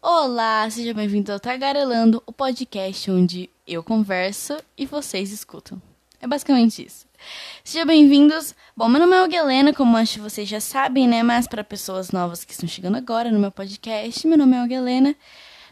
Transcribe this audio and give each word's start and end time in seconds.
Olá, 0.00 0.68
seja 0.70 0.94
bem-vindo 0.94 1.32
ao 1.32 1.40
Tagarelando, 1.40 2.22
o 2.26 2.32
podcast 2.32 3.10
onde 3.10 3.50
eu 3.66 3.82
converso 3.82 4.56
e 4.76 4.86
vocês 4.86 5.32
escutam. 5.32 5.80
É 6.20 6.26
basicamente 6.26 6.84
isso. 6.84 7.06
Sejam 7.64 7.86
bem-vindos. 7.86 8.54
Bom, 8.76 8.88
meu 8.88 9.00
nome 9.00 9.16
é 9.16 9.38
Helena, 9.38 9.72
como 9.72 9.96
acho 9.96 10.14
que 10.14 10.20
vocês 10.20 10.48
já 10.48 10.60
sabem, 10.60 11.08
né? 11.08 11.22
Mas 11.22 11.48
para 11.48 11.64
pessoas 11.64 12.12
novas 12.12 12.44
que 12.44 12.52
estão 12.52 12.68
chegando 12.68 12.96
agora 12.96 13.32
no 13.32 13.40
meu 13.40 13.50
podcast, 13.50 14.26
meu 14.28 14.38
nome 14.38 14.56
é 14.56 14.74
Helena, 14.74 15.16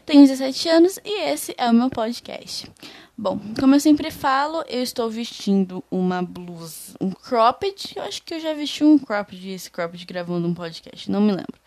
tenho 0.05 0.21
17 0.21 0.69
anos 0.69 0.99
e 1.05 1.29
esse 1.29 1.55
é 1.57 1.69
o 1.69 1.73
meu 1.73 1.89
podcast. 1.89 2.69
Bom, 3.17 3.39
como 3.59 3.75
eu 3.75 3.79
sempre 3.79 4.11
falo, 4.11 4.63
eu 4.67 4.83
estou 4.83 5.09
vestindo 5.09 5.81
uma 5.89 6.21
blusa, 6.21 6.93
um 6.99 7.11
cropped. 7.11 7.93
Eu 7.95 8.03
acho 8.03 8.21
que 8.21 8.33
eu 8.33 8.39
já 8.41 8.53
vesti 8.53 8.83
um 8.83 8.99
cropped, 8.99 9.49
esse 9.49 9.71
cropped 9.71 10.05
gravando 10.05 10.47
um 10.47 10.53
podcast, 10.53 11.09
não 11.09 11.21
me 11.21 11.31
lembro. 11.31 11.57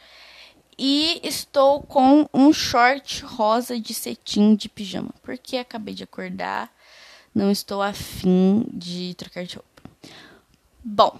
E 0.79 1.20
estou 1.24 1.82
com 1.82 2.29
um 2.32 2.52
short 2.52 3.24
rosa 3.24 3.80
de 3.80 3.92
cetim 3.92 4.54
de 4.54 4.68
pijama, 4.68 5.12
porque 5.22 5.57
acabei 5.57 5.93
de 5.93 6.04
acordar, 6.04 6.72
não 7.34 7.50
estou 7.50 7.82
afim 7.82 8.64
de 8.72 9.12
trocar 9.14 9.44
de 9.44 9.56
roupa. 9.56 9.82
Bom, 10.84 11.17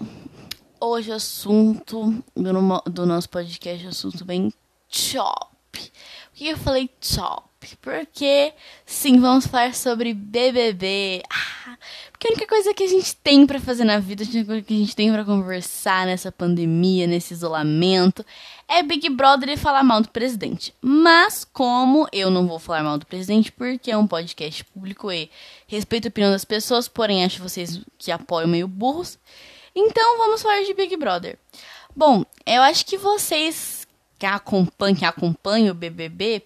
hoje 0.79 1.11
o 1.11 1.15
assunto 1.15 2.23
do, 2.33 3.05
nosso 3.05 3.29
podcast 3.29 3.85
é 3.85 3.89
assunto 3.89 4.23
bem 4.23 4.53
chop. 4.87 5.57
Por 5.73 5.91
que 6.33 6.47
eu 6.47 6.57
falei 6.57 6.89
chop? 7.01 7.48
Porque, 7.81 8.53
sim, 8.85 9.19
vamos 9.19 9.45
falar 9.45 9.75
sobre 9.75 10.13
BBB. 10.13 11.21
Ah, 11.29 11.77
porque 12.09 12.27
a 12.27 12.31
única 12.31 12.47
coisa 12.47 12.73
que 12.73 12.83
a 12.83 12.87
gente 12.87 13.15
tem 13.17 13.45
para 13.45 13.59
fazer 13.59 13.83
na 13.83 13.99
vida, 13.99 14.23
a 14.23 14.27
única 14.27 14.45
coisa 14.45 14.61
que 14.61 14.73
a 14.73 14.77
gente 14.77 14.95
tem 14.95 15.11
para 15.11 15.25
conversar 15.25 16.05
nessa 16.05 16.31
pandemia, 16.31 17.05
nesse 17.05 17.33
isolamento, 17.33 18.25
é 18.67 18.81
Big 18.81 19.09
Brother 19.09 19.49
e 19.49 19.57
falar 19.57 19.83
mal 19.83 20.01
do 20.01 20.09
presidente. 20.09 20.73
Mas, 20.81 21.43
como 21.43 22.07
eu 22.13 22.29
não 22.29 22.47
vou 22.47 22.59
falar 22.59 22.81
mal 22.81 22.97
do 22.97 23.05
presidente, 23.05 23.51
porque 23.51 23.91
é 23.91 23.97
um 23.97 24.07
podcast 24.07 24.63
público 24.65 25.11
e 25.11 25.29
respeito 25.67 26.07
a 26.07 26.09
opinião 26.09 26.31
das 26.31 26.45
pessoas, 26.45 26.87
porém 26.87 27.25
acho 27.25 27.43
vocês 27.43 27.81
que 27.97 28.11
apoiam 28.11 28.47
meio 28.47 28.67
burros, 28.67 29.19
então 29.75 30.17
vamos 30.17 30.41
falar 30.41 30.63
de 30.63 30.73
Big 30.73 30.95
Brother. 30.95 31.37
Bom, 31.95 32.23
eu 32.45 32.61
acho 32.61 32.85
que 32.85 32.97
vocês 32.97 33.87
que 34.17 34.25
acompanham, 34.25 34.95
que 34.95 35.05
acompanham 35.05 35.71
o 35.71 35.77
BBB 35.77 36.43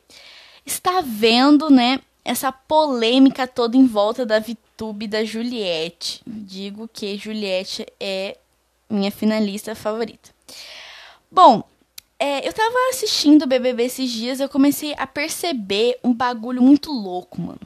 está 0.65 1.01
vendo, 1.01 1.69
né, 1.69 1.99
essa 2.23 2.51
polêmica 2.51 3.47
toda 3.47 3.75
em 3.75 3.85
volta 3.85 4.25
da 4.25 4.39
VTube 4.39 5.07
da 5.07 5.23
Juliette. 5.23 6.21
Digo 6.25 6.87
que 6.87 7.17
Juliette 7.17 7.85
é 7.99 8.37
minha 8.89 9.11
finalista 9.11 9.75
favorita. 9.75 10.29
Bom, 11.31 11.63
é, 12.19 12.47
eu 12.47 12.53
tava 12.53 12.75
assistindo 12.89 13.43
o 13.43 13.47
BBB 13.47 13.83
esses 13.83 14.09
dias, 14.09 14.39
eu 14.39 14.47
comecei 14.47 14.93
a 14.97 15.05
perceber 15.05 15.99
um 16.03 16.13
bagulho 16.13 16.61
muito 16.61 16.91
louco, 16.91 17.41
mano. 17.41 17.59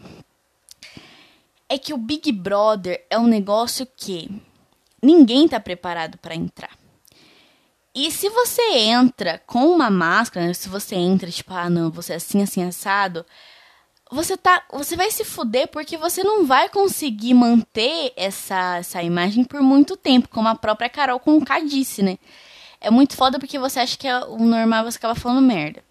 É 1.69 1.77
que 1.77 1.93
o 1.93 1.97
Big 1.97 2.31
Brother 2.31 3.05
é 3.09 3.19
um 3.19 3.27
negócio 3.27 3.85
que 3.95 4.31
ninguém 5.03 5.47
tá 5.47 5.59
preparado 5.59 6.17
para 6.17 6.33
entrar. 6.33 6.71
E 7.99 8.11
se 8.11 8.29
você 8.29 8.61
entra 8.75 9.41
com 9.47 9.65
uma 9.65 9.89
máscara, 9.89 10.45
né, 10.45 10.53
se 10.53 10.69
você 10.69 10.93
entra 10.93 11.31
tipo, 11.31 11.51
ah, 11.51 11.67
não, 11.67 11.89
você 11.89 12.13
é 12.13 12.17
assim, 12.17 12.43
assim, 12.43 12.63
assado, 12.63 13.25
você 14.11 14.37
tá, 14.37 14.63
você 14.71 14.95
vai 14.95 15.09
se 15.09 15.25
fuder 15.25 15.67
porque 15.69 15.97
você 15.97 16.23
não 16.23 16.45
vai 16.45 16.69
conseguir 16.69 17.33
manter 17.33 18.13
essa, 18.15 18.77
essa 18.77 19.01
imagem 19.01 19.43
por 19.43 19.63
muito 19.63 19.97
tempo, 19.97 20.29
como 20.29 20.47
a 20.47 20.53
própria 20.53 20.87
Carol 20.87 21.19
com 21.19 21.43
K 21.43 21.59
disse, 21.61 22.03
né? 22.03 22.19
É 22.79 22.91
muito 22.91 23.15
foda 23.15 23.39
porque 23.39 23.57
você 23.57 23.79
acha 23.79 23.97
que 23.97 24.07
é 24.07 24.19
o 24.19 24.37
normal 24.37 24.83
você 24.83 24.99
acaba 24.99 25.15
falando 25.15 25.41
merda. 25.41 25.83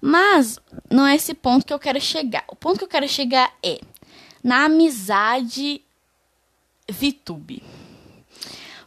Mas 0.00 0.58
não 0.90 1.06
é 1.06 1.14
esse 1.14 1.34
ponto 1.34 1.64
que 1.64 1.72
eu 1.72 1.78
quero 1.78 2.00
chegar. 2.00 2.42
O 2.48 2.56
ponto 2.56 2.78
que 2.78 2.84
eu 2.84 2.88
quero 2.88 3.08
chegar 3.08 3.54
é 3.62 3.78
na 4.42 4.64
amizade 4.64 5.82
VTube. 6.90 7.62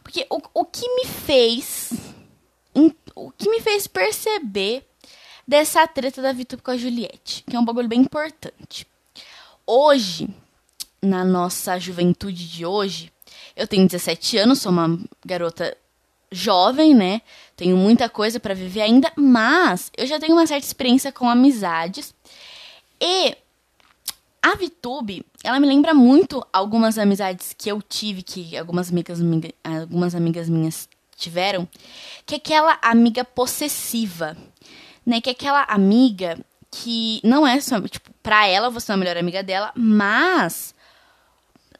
Porque 0.02 0.26
o, 0.28 0.42
o 0.52 0.64
que 0.66 0.86
me 0.96 1.06
fez 1.06 2.11
o 3.14 3.30
que 3.30 3.48
me 3.48 3.60
fez 3.60 3.86
perceber 3.86 4.84
dessa 5.46 5.86
treta 5.86 6.22
da 6.22 6.32
Vitor 6.32 6.60
com 6.60 6.70
a 6.70 6.76
Juliette, 6.76 7.44
que 7.48 7.56
é 7.56 7.58
um 7.58 7.64
bagulho 7.64 7.88
bem 7.88 8.00
importante. 8.00 8.86
Hoje, 9.66 10.28
na 11.00 11.24
nossa 11.24 11.78
juventude 11.78 12.48
de 12.48 12.64
hoje, 12.64 13.12
eu 13.56 13.66
tenho 13.66 13.86
17 13.86 14.38
anos, 14.38 14.60
sou 14.60 14.72
uma 14.72 14.98
garota 15.24 15.76
jovem, 16.30 16.94
né? 16.94 17.20
Tenho 17.56 17.76
muita 17.76 18.08
coisa 18.08 18.40
para 18.40 18.54
viver 18.54 18.80
ainda, 18.80 19.12
mas 19.16 19.90
eu 19.96 20.06
já 20.06 20.18
tenho 20.18 20.34
uma 20.34 20.46
certa 20.46 20.66
experiência 20.66 21.12
com 21.12 21.28
amizades. 21.28 22.14
E 23.00 23.36
a 24.40 24.56
VTube, 24.56 25.24
ela 25.44 25.60
me 25.60 25.66
lembra 25.66 25.92
muito 25.92 26.44
algumas 26.52 26.98
amizades 26.98 27.54
que 27.56 27.70
eu 27.70 27.82
tive, 27.82 28.22
que 28.22 28.56
algumas 28.56 28.90
amigas, 28.90 29.20
algumas 29.62 30.14
amigas 30.14 30.48
minhas 30.48 30.88
tiveram, 31.22 31.68
que 32.26 32.34
é 32.34 32.38
aquela 32.38 32.78
amiga 32.82 33.24
possessiva, 33.24 34.36
né? 35.04 35.20
Que 35.20 35.30
é 35.30 35.32
aquela 35.32 35.62
amiga 35.64 36.38
que 36.70 37.20
não 37.22 37.46
é 37.46 37.60
só, 37.60 37.80
tipo, 37.80 38.10
pra 38.22 38.46
ela 38.46 38.70
você 38.70 38.92
é 38.92 38.94
a 38.94 38.98
melhor 38.98 39.16
amiga 39.16 39.42
dela, 39.42 39.72
mas 39.74 40.74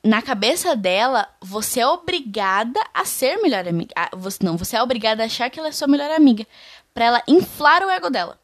na 0.05 0.21
cabeça 0.21 0.75
dela, 0.75 1.29
você 1.41 1.81
é 1.81 1.87
obrigada 1.87 2.81
a 2.93 3.05
ser 3.05 3.37
melhor 3.37 3.67
amiga. 3.69 3.95
você, 4.15 4.39
não, 4.43 4.57
você 4.57 4.77
é 4.77 4.83
obrigada 4.83 5.23
a 5.23 5.27
achar 5.27 5.49
que 5.49 5.61
ela 5.61 5.69
é 5.69 5.73
sua 5.73 5.87
melhor 5.87 6.11
amiga. 6.11 6.47
Pra 6.93 7.05
ela 7.05 7.23
inflar 7.29 7.83
o 7.85 7.91
ego 7.91 8.11
dela. 8.11 8.39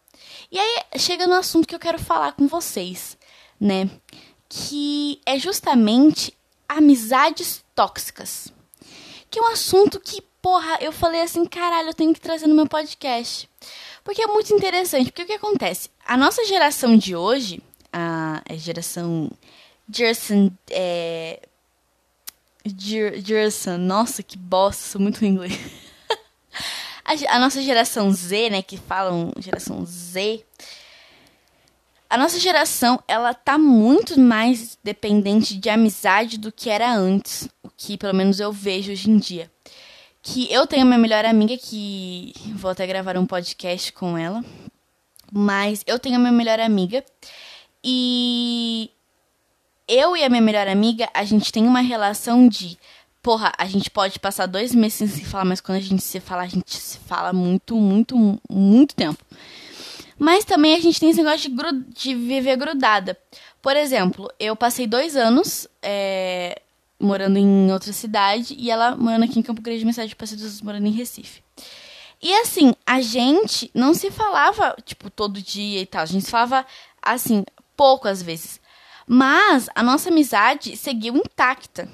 E 0.50 0.58
aí 0.58 0.82
chega 0.97 1.26
no 1.26 1.34
assunto 1.34 1.66
que 1.66 1.75
eu 1.75 1.81
quero 1.81 1.98
falar 1.98 2.32
com 2.32 2.47
vocês, 2.47 3.19
né? 3.60 3.91
Que 4.48 5.20
é 5.26 5.38
justamente 5.38 6.32
amizades 6.69 7.64
tóxicas. 7.75 8.53
Que 9.28 9.41
é 9.41 9.42
um 9.42 9.48
assunto 9.48 10.00
que 10.00 10.22
porra, 10.43 10.78
eu 10.81 10.93
falei 10.93 11.22
assim, 11.22 11.44
caralho, 11.44 11.88
eu 11.88 11.94
tenho 11.94 12.15
que 12.15 12.21
trazer 12.21 12.47
no 12.47 12.54
meu 12.54 12.66
podcast. 12.66 13.49
Porque 14.04 14.22
é 14.22 14.26
muito 14.26 14.53
interessante, 14.54 15.10
porque 15.10 15.22
o 15.22 15.26
que 15.26 15.32
acontece? 15.34 15.91
A 16.06 16.16
nossa 16.16 16.44
geração 16.44 16.97
de 16.97 17.15
hoje, 17.15 17.62
a, 17.93 18.43
geração 18.56 19.31
Gerson, 19.91 20.50
é... 20.71 21.41
Gerson, 22.65 23.78
nossa, 23.78 24.22
que 24.22 24.37
bosta, 24.37 24.82
sou 24.82 25.00
muito 25.00 25.25
inglês. 25.25 25.59
a, 27.05 27.37
a 27.37 27.38
nossa 27.38 27.62
geração 27.62 28.10
Z, 28.10 28.50
né, 28.50 28.62
que 28.62 28.76
falam 28.76 29.32
geração 29.38 29.84
Z, 29.84 30.44
a 32.10 32.16
nossa 32.16 32.38
geração, 32.41 33.03
ela 33.06 33.34
tá 33.34 33.59
muito 33.59 34.19
mais 34.19 34.78
dependente 34.82 35.55
de 35.55 35.69
amizade 35.69 36.38
do 36.38 36.50
que 36.50 36.70
era 36.70 36.91
antes, 36.91 37.47
o 37.62 37.69
que 37.69 37.99
pelo 37.99 38.15
menos 38.15 38.41
eu 38.41 38.50
vejo 38.50 38.93
hoje 38.93 39.10
em 39.10 39.19
dia 39.19 39.50
que 40.22 40.52
eu 40.52 40.66
tenho 40.66 40.86
minha 40.86 40.98
melhor 40.98 41.24
amiga 41.24 41.56
que 41.56 42.32
vou 42.54 42.70
até 42.70 42.86
gravar 42.86 43.16
um 43.16 43.26
podcast 43.26 43.92
com 43.92 44.16
ela. 44.16 44.44
Mas 45.32 45.82
eu 45.86 45.98
tenho 45.98 46.18
minha 46.18 46.32
melhor 46.32 46.58
amiga 46.58 47.04
e 47.84 48.90
eu 49.86 50.16
e 50.16 50.24
a 50.24 50.28
minha 50.28 50.42
melhor 50.42 50.68
amiga, 50.68 51.08
a 51.14 51.24
gente 51.24 51.52
tem 51.52 51.66
uma 51.66 51.80
relação 51.80 52.48
de 52.48 52.78
porra, 53.22 53.52
a 53.58 53.66
gente 53.66 53.90
pode 53.90 54.18
passar 54.18 54.46
dois 54.46 54.74
meses 54.74 54.94
sem 54.94 55.06
se 55.08 55.24
falar, 55.24 55.44
mas 55.44 55.60
quando 55.60 55.78
a 55.78 55.82
gente 55.82 56.02
se 56.02 56.20
fala, 56.20 56.42
a 56.42 56.46
gente 56.46 56.74
se 56.74 56.98
fala 56.98 57.32
muito, 57.32 57.76
muito, 57.76 58.40
muito 58.48 58.94
tempo. 58.94 59.22
Mas 60.18 60.44
também 60.44 60.74
a 60.74 60.80
gente 60.80 60.98
tem 60.98 61.10
esse 61.10 61.22
negócio 61.22 61.50
de, 61.50 61.84
de 61.94 62.14
viver 62.14 62.56
grudada. 62.56 63.16
Por 63.62 63.76
exemplo, 63.76 64.30
eu 64.38 64.56
passei 64.56 64.86
dois 64.86 65.16
anos 65.16 65.68
é, 65.82 66.60
morando 67.00 67.38
em 67.38 67.72
outra 67.72 67.92
cidade 67.92 68.54
e 68.59 68.70
ela 68.70 68.97
morando 68.97 69.25
aqui 69.25 69.38
em 69.38 69.42
Campo 69.42 69.62
Grande, 69.62 69.84
Mensagem 69.84 70.09
de 70.09 70.16
Passeios, 70.16 70.60
morando 70.60 70.86
em 70.86 70.92
Recife. 70.92 71.42
E 72.20 72.34
assim, 72.34 72.75
a 72.84 73.00
gente 73.00 73.70
não 73.72 73.94
se 73.94 74.10
falava, 74.10 74.76
tipo, 74.84 75.08
todo 75.08 75.41
dia 75.41 75.81
e 75.82 75.87
tal. 75.87 76.03
A 76.03 76.06
gente 76.06 76.25
se 76.25 76.31
falava, 76.31 76.66
assim, 77.00 77.44
pouco 77.76 78.08
às 78.08 78.20
vezes. 78.20 78.61
Mas 79.06 79.69
a 79.75 79.82
nossa 79.82 80.11
amizade 80.11 80.76
seguiu 80.76 81.17
intacta. 81.17 81.88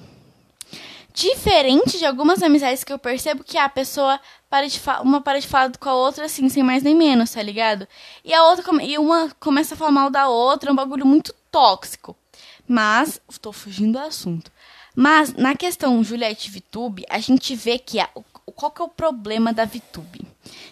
Diferente 1.12 1.98
de 1.98 2.04
algumas 2.04 2.42
amizades 2.42 2.82
que 2.82 2.92
eu 2.92 2.98
percebo 2.98 3.44
que 3.44 3.56
a 3.56 3.68
pessoa 3.68 4.18
para 4.50 4.66
de 4.66 4.80
uma 5.02 5.20
para 5.20 5.38
de 5.38 5.46
falar 5.46 5.70
com 5.78 5.88
a 5.88 5.94
outra 5.94 6.24
assim, 6.24 6.48
sem 6.48 6.62
mais 6.62 6.82
nem 6.82 6.94
menos, 6.94 7.30
tá 7.30 7.42
ligado? 7.42 7.86
E 8.24 8.34
a 8.34 8.42
outra 8.44 8.64
e 8.82 8.98
uma 8.98 9.30
começa 9.38 9.74
a 9.74 9.76
falar 9.76 9.92
mal 9.92 10.10
da 10.10 10.28
outra, 10.28 10.70
é 10.70 10.72
um 10.72 10.76
bagulho 10.76 11.06
muito 11.06 11.32
tóxico. 11.52 12.16
Mas, 12.66 13.20
estou 13.28 13.52
fugindo 13.52 13.92
do 13.92 13.98
assunto. 13.98 14.50
Mas 14.94 15.32
na 15.34 15.54
questão 15.56 16.02
Juliette 16.04 16.50
Vitube, 16.50 17.04
a 17.10 17.18
gente 17.18 17.54
vê 17.54 17.78
que 17.78 17.98
a, 17.98 18.08
qual 18.54 18.70
que 18.70 18.80
é 18.80 18.84
o 18.84 18.88
problema 18.88 19.52
da 19.52 19.64
Vitube? 19.64 20.20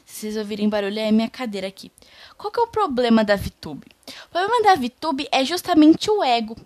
Se 0.05 0.21
vocês 0.21 0.37
ouvirem 0.37 0.69
barulho, 0.69 0.99
é 0.99 1.11
minha 1.11 1.29
cadeira 1.29 1.67
aqui. 1.67 1.91
Qual 2.37 2.53
que 2.53 2.61
é 2.61 2.63
o 2.63 2.69
problema 2.69 3.25
da 3.25 3.37
Vitube? 3.37 3.87
O 4.27 4.29
problema 4.31 4.63
da 4.63 4.75
Vitube 4.75 5.29
é 5.31 5.45
justamente 5.45 6.11
o 6.11 6.23
ego. 6.23 6.57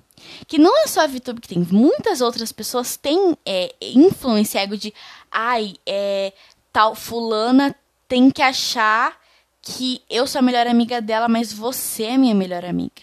Que 0.47 0.59
não 0.59 0.77
é 0.83 0.87
só 0.87 1.03
a 1.03 1.07
Vitube 1.07 1.41
que 1.41 1.49
tem, 1.49 1.67
muitas 1.71 2.21
outras 2.21 2.51
pessoas 2.51 2.97
têm 2.97 3.37
é, 3.45 3.75
influência 3.81 4.61
ego 4.61 4.77
de 4.77 4.93
ai, 5.31 5.77
é, 5.87 6.33
tal 6.73 6.95
fulana 6.95 7.75
tem 8.09 8.31
que 8.31 8.43
achar 8.43 9.17
que 9.61 10.01
eu 10.09 10.27
sou 10.27 10.39
a 10.39 10.43
melhor 10.43 10.67
amiga 10.67 11.01
dela, 11.01 11.29
mas 11.29 11.53
você 11.53 12.05
é 12.05 12.17
minha 12.17 12.35
melhor 12.35 12.65
amiga. 12.65 13.03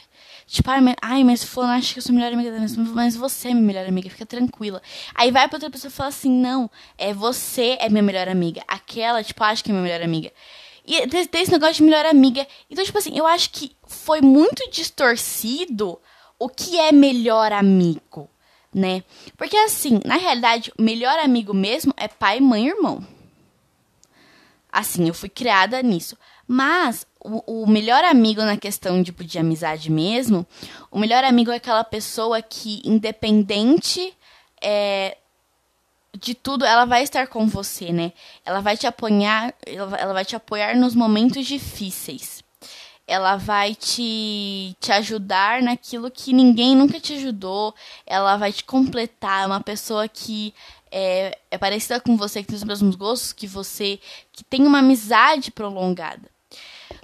Tipo, 0.53 0.69
ai, 0.69 0.81
mas, 0.81 0.95
ai, 1.01 1.23
mas 1.23 1.43
fulano 1.43 1.73
acha 1.73 1.93
que 1.93 1.97
eu 1.97 2.03
sou 2.03 2.11
a 2.11 2.15
melhor 2.15 2.31
amiga 2.31 2.55
mas 2.93 3.15
você 3.15 3.47
é 3.47 3.53
minha 3.55 3.65
melhor 3.65 3.87
amiga, 3.87 4.07
fica 4.07 4.23
tranquila. 4.23 4.83
Aí 5.15 5.31
vai 5.31 5.47
pra 5.47 5.55
outra 5.55 5.71
pessoa 5.71 5.89
e 5.89 5.91
fala 5.91 6.09
assim, 6.09 6.29
não, 6.29 6.69
é 6.95 7.11
você 7.11 7.75
é 7.81 7.89
minha 7.89 8.03
melhor 8.03 8.29
amiga. 8.29 8.61
Aquela, 8.67 9.23
tipo, 9.23 9.43
acha 9.43 9.63
que 9.63 9.71
é 9.71 9.73
minha 9.73 9.81
melhor 9.81 10.03
amiga. 10.03 10.31
E 10.85 11.07
tem, 11.07 11.25
tem 11.25 11.41
esse 11.41 11.51
negócio 11.51 11.77
de 11.77 11.81
melhor 11.81 12.05
amiga. 12.05 12.45
Então, 12.69 12.85
tipo 12.85 12.95
assim, 12.95 13.17
eu 13.17 13.25
acho 13.25 13.49
que 13.49 13.75
foi 13.87 14.21
muito 14.21 14.69
distorcido 14.69 15.99
o 16.37 16.47
que 16.47 16.79
é 16.79 16.91
melhor 16.91 17.51
amigo, 17.51 18.29
né? 18.71 19.03
Porque 19.35 19.57
assim, 19.57 20.01
na 20.05 20.17
realidade, 20.17 20.71
melhor 20.77 21.17
amigo 21.17 21.51
mesmo 21.51 21.91
é 21.97 22.07
pai, 22.07 22.39
mãe 22.39 22.67
e 22.67 22.69
irmão. 22.69 23.03
Assim, 24.71 25.07
eu 25.07 25.15
fui 25.15 25.29
criada 25.29 25.81
nisso. 25.81 26.15
Mas 26.47 27.07
o, 27.19 27.63
o, 27.63 27.67
melhor 27.67 28.03
amigo 28.03 28.41
na 28.41 28.57
questão 28.57 29.01
tipo, 29.03 29.23
de 29.23 29.39
amizade 29.39 29.89
mesmo, 29.89 30.45
o 30.91 30.99
melhor 30.99 31.23
amigo 31.23 31.51
é 31.51 31.55
aquela 31.55 31.83
pessoa 31.83 32.41
que, 32.41 32.81
independente 32.83 34.13
é, 34.61 35.17
de 36.17 36.35
tudo, 36.35 36.65
ela 36.65 36.85
vai 36.85 37.03
estar 37.03 37.27
com 37.27 37.47
você, 37.47 37.91
né? 37.91 38.11
Ela 38.45 38.59
vai 38.59 38.77
te 38.77 38.85
apoiar, 38.85 39.53
ela 39.65 40.13
vai 40.13 40.25
te 40.25 40.35
apoiar 40.35 40.75
nos 40.75 40.93
momentos 40.93 41.45
difíceis. 41.45 42.43
Ela 43.05 43.35
vai 43.35 43.75
te, 43.75 44.75
te 44.79 44.91
ajudar 44.91 45.61
naquilo 45.61 46.09
que 46.09 46.31
ninguém 46.31 46.75
nunca 46.75 46.99
te 46.99 47.13
ajudou. 47.13 47.75
Ela 48.05 48.37
vai 48.37 48.53
te 48.53 48.63
completar. 48.63 49.43
É 49.43 49.47
uma 49.47 49.59
pessoa 49.59 50.07
que 50.07 50.53
é, 50.89 51.37
é 51.51 51.57
parecida 51.57 51.99
com 51.99 52.15
você, 52.15 52.41
que 52.41 52.47
tem 52.47 52.55
os 52.55 52.63
mesmos 52.63 52.95
gostos 52.95 53.33
que 53.33 53.47
você, 53.47 53.99
que 54.31 54.43
tem 54.43 54.65
uma 54.65 54.79
amizade 54.79 55.51
prolongada. 55.51 56.32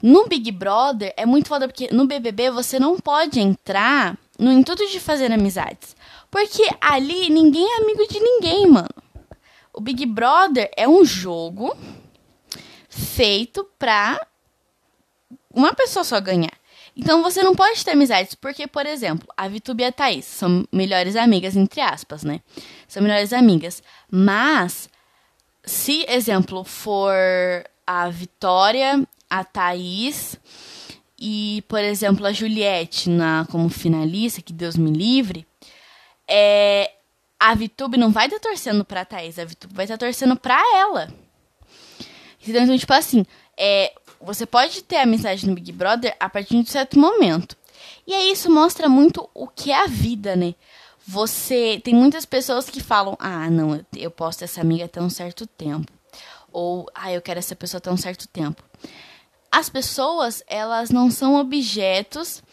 No 0.02 0.28
Big 0.28 0.52
Brother 0.52 1.14
é 1.18 1.26
muito 1.26 1.50
foda 1.50 1.68
porque 1.68 1.90
no 1.92 2.08
BBB 2.08 2.52
você 2.52 2.80
não 2.80 2.98
pode 2.98 3.40
entrar 3.40 4.18
no 4.38 4.52
intuito 4.52 4.88
de 4.88 5.00
fazer 5.00 5.32
amizades. 5.32 5.96
Porque 6.32 6.64
ali 6.80 7.30
ninguém 7.30 7.66
é 7.66 7.82
amigo 7.82 8.08
de 8.08 8.20
ninguém, 8.20 8.68
mano. 8.68 8.90
O 9.74 9.82
Big 9.82 10.06
Brother 10.06 10.72
é 10.76 10.88
um 10.88 11.04
jogo 11.04 11.76
feito 12.90 13.68
pra 13.78 14.26
uma 15.54 15.74
pessoa 15.74 16.04
só 16.04 16.20
ganhar. 16.20 16.54
Então 16.96 17.24
você 17.24 17.42
não 17.42 17.56
pode 17.56 17.84
ter 17.84 17.92
amizades, 17.92 18.36
porque, 18.36 18.68
por 18.68 18.86
exemplo, 18.86 19.28
a 19.38 19.48
Vitube 19.48 19.84
e 19.84 19.86
a 19.86 19.92
Thaís 19.92 20.26
são 20.26 20.66
melhores 20.72 21.16
amigas, 21.16 21.56
entre 21.56 21.80
aspas, 21.80 22.24
né? 22.24 22.42
São 22.88 23.02
melhores 23.02 23.32
amigas. 23.32 23.82
Mas, 24.12 24.90
se, 25.64 26.06
exemplo, 26.10 26.64
for 26.64 27.16
a 27.88 28.10
Vitória, 28.10 29.08
a 29.30 29.44
Thaís 29.44 30.38
e, 31.20 31.64
por 31.68 31.80
exemplo, 31.80 32.26
a 32.26 32.32
Juliette 32.32 33.10
na, 33.10 33.46
como 33.52 33.70
finalista, 33.70 34.42
que 34.42 34.54
Deus 34.54 34.76
me 34.76 34.90
livre, 34.92 35.46
é, 36.28 36.92
a 37.40 37.54
Vitube 37.54 37.98
não 37.98 38.12
vai 38.12 38.28
estar 38.28 38.40
torcendo 38.40 38.86
pra 38.86 39.06
Thaís, 39.06 39.38
a 39.38 39.46
Vitube 39.46 39.74
vai 39.74 39.86
estar 39.86 39.98
torcendo 39.98 40.36
pra 40.36 40.62
ela. 40.78 41.12
Então, 42.48 42.78
tipo 42.78 42.94
assim, 42.94 43.26
é, 43.58 43.94
você 44.22 44.46
pode 44.46 44.82
ter 44.84 44.98
amizade 44.98 45.48
no 45.48 45.54
Big 45.54 45.72
Brother 45.72 46.16
a 46.20 46.30
partir 46.30 46.56
de 46.56 46.62
um 46.62 46.66
certo 46.66 46.98
momento. 46.98 47.56
E 48.08 48.14
aí 48.14 48.32
isso 48.32 48.52
mostra 48.52 48.90
muito 48.90 49.30
o 49.34 49.48
que 49.48 49.72
é 49.72 49.84
a 49.84 49.88
vida, 49.88 50.36
né? 50.36 50.56
Você 51.06 51.82
tem 51.84 51.94
muitas 51.94 52.26
pessoas 52.26 52.70
que 52.70 52.82
falam: 52.82 53.16
"Ah, 53.20 53.50
não, 53.50 53.84
eu 53.96 54.12
posso 54.12 54.40
ter 54.40 54.46
essa 54.46 54.62
amiga 54.62 54.86
até 54.86 55.02
um 55.02 55.10
certo 55.10 55.46
tempo". 55.46 55.92
Ou: 56.52 56.90
"Ah, 56.94 57.12
eu 57.12 57.22
quero 57.22 57.40
essa 57.40 57.56
pessoa 57.56 57.80
até 57.80 57.92
um 57.92 57.98
certo 57.98 58.28
tempo". 58.28 58.64
As 59.52 59.70
pessoas, 59.70 60.44
elas 60.48 60.90
não 60.90 61.10
são 61.10 61.36
objetos 61.36 62.44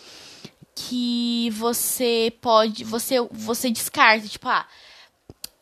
que 0.74 1.50
você 1.50 2.32
pode, 2.40 2.84
você 2.84 3.20
você 3.30 3.70
descarta, 3.70 4.28
tipo, 4.28 4.48
ah, 4.48 4.66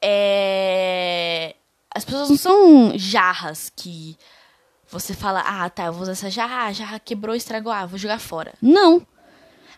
é 0.00 1.54
as 1.94 2.04
pessoas 2.04 2.28
não 2.28 2.36
são 2.36 2.92
jarras 2.98 3.70
que 3.74 4.18
você 4.88 5.14
fala, 5.14 5.40
ah, 5.46 5.70
tá, 5.70 5.84
eu 5.84 5.92
vou 5.92 6.02
usar 6.02 6.12
essa 6.12 6.28
jarra, 6.28 6.66
ah, 6.66 6.72
jarra 6.72 6.98
quebrou, 6.98 7.36
estragou, 7.36 7.72
ah, 7.72 7.86
vou 7.86 7.98
jogar 7.98 8.18
fora. 8.18 8.52
Não. 8.60 9.06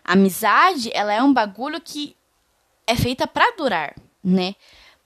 A 0.03 0.13
amizade, 0.13 0.89
ela 0.93 1.13
é 1.13 1.21
um 1.21 1.31
bagulho 1.31 1.79
que 1.79 2.15
é 2.87 2.95
feita 2.95 3.27
para 3.27 3.55
durar, 3.55 3.95
né? 4.23 4.55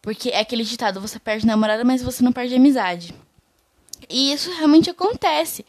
Porque 0.02 0.30
é 0.30 0.40
aquele 0.40 0.64
ditado, 0.64 1.02
você 1.02 1.20
perde 1.20 1.46
namorada, 1.46 1.84
mas 1.84 2.02
você 2.02 2.24
não 2.24 2.32
perde 2.32 2.56
amizade. 2.56 3.14
E 4.10 4.32
isso 4.32 4.52
realmente 4.54 4.90
acontece. 4.90 5.66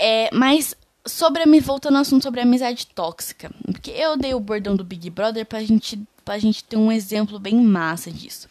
É, 0.00 0.30
mas 0.32 0.74
sobre 1.06 1.44
me 1.44 1.60
voltando 1.60 1.96
ao 1.96 2.02
assunto 2.02 2.22
sobre 2.22 2.40
a 2.40 2.44
amizade 2.44 2.86
tóxica, 2.86 3.50
porque 3.66 3.90
eu 3.90 4.16
dei 4.16 4.34
o 4.34 4.40
bordão 4.40 4.74
do 4.74 4.84
Big 4.84 5.10
Brother 5.10 5.44
pra 5.44 5.62
gente, 5.62 6.00
pra 6.24 6.38
gente 6.38 6.64
ter 6.64 6.76
um 6.76 6.90
exemplo 6.90 7.38
bem 7.38 7.54
massa 7.56 8.10
disso. 8.10 8.48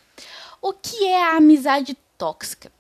O 0.61 0.73
que 0.73 1.05
é 1.05 1.23
a 1.23 1.37
amizade 1.37 1.97
tóxica? 2.17 2.71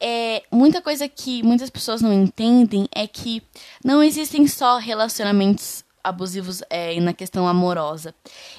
é, 0.00 0.42
muita 0.50 0.80
coisa 0.80 1.08
que 1.08 1.42
muitas 1.42 1.70
pessoas 1.70 2.00
não 2.00 2.12
entendem 2.12 2.88
é 2.92 3.06
que 3.06 3.42
não 3.84 4.02
existem 4.02 4.46
só 4.46 4.78
relacionamentos 4.78 5.84
abusivos 6.02 6.62
é, 6.70 6.98
na 7.00 7.12
questão 7.12 7.48
amorosa. 7.48 8.14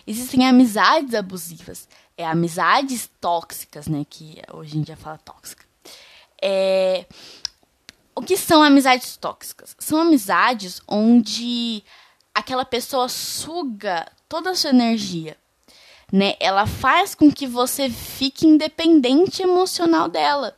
Existem 0.06 0.48
amizades 0.48 1.14
abusivas. 1.14 1.88
É, 2.18 2.26
amizades 2.26 3.10
tóxicas, 3.22 3.88
né? 3.88 4.06
Que 4.10 4.42
hoje 4.54 4.78
em 4.78 4.82
dia 4.82 4.98
fala 4.98 5.18
tóxica. 5.18 5.64
É, 6.42 7.06
o 8.20 8.22
que 8.22 8.36
são 8.36 8.62
amizades 8.62 9.16
tóxicas? 9.16 9.78
São 9.80 10.02
amizades 10.02 10.82
onde 10.86 11.82
aquela 12.36 12.66
pessoa 12.66 13.08
suga 13.08 14.06
toda 14.28 14.50
a 14.50 14.56
sua 14.56 14.72
energia. 14.72 15.38
Né? 16.12 16.36
Ela 16.38 16.68
faz 16.68 17.16
com 17.16 17.32
que 17.32 17.48
você 17.48 17.90
fique 17.90 18.46
independente 18.46 19.42
emocional 19.42 20.10
dela 20.10 20.54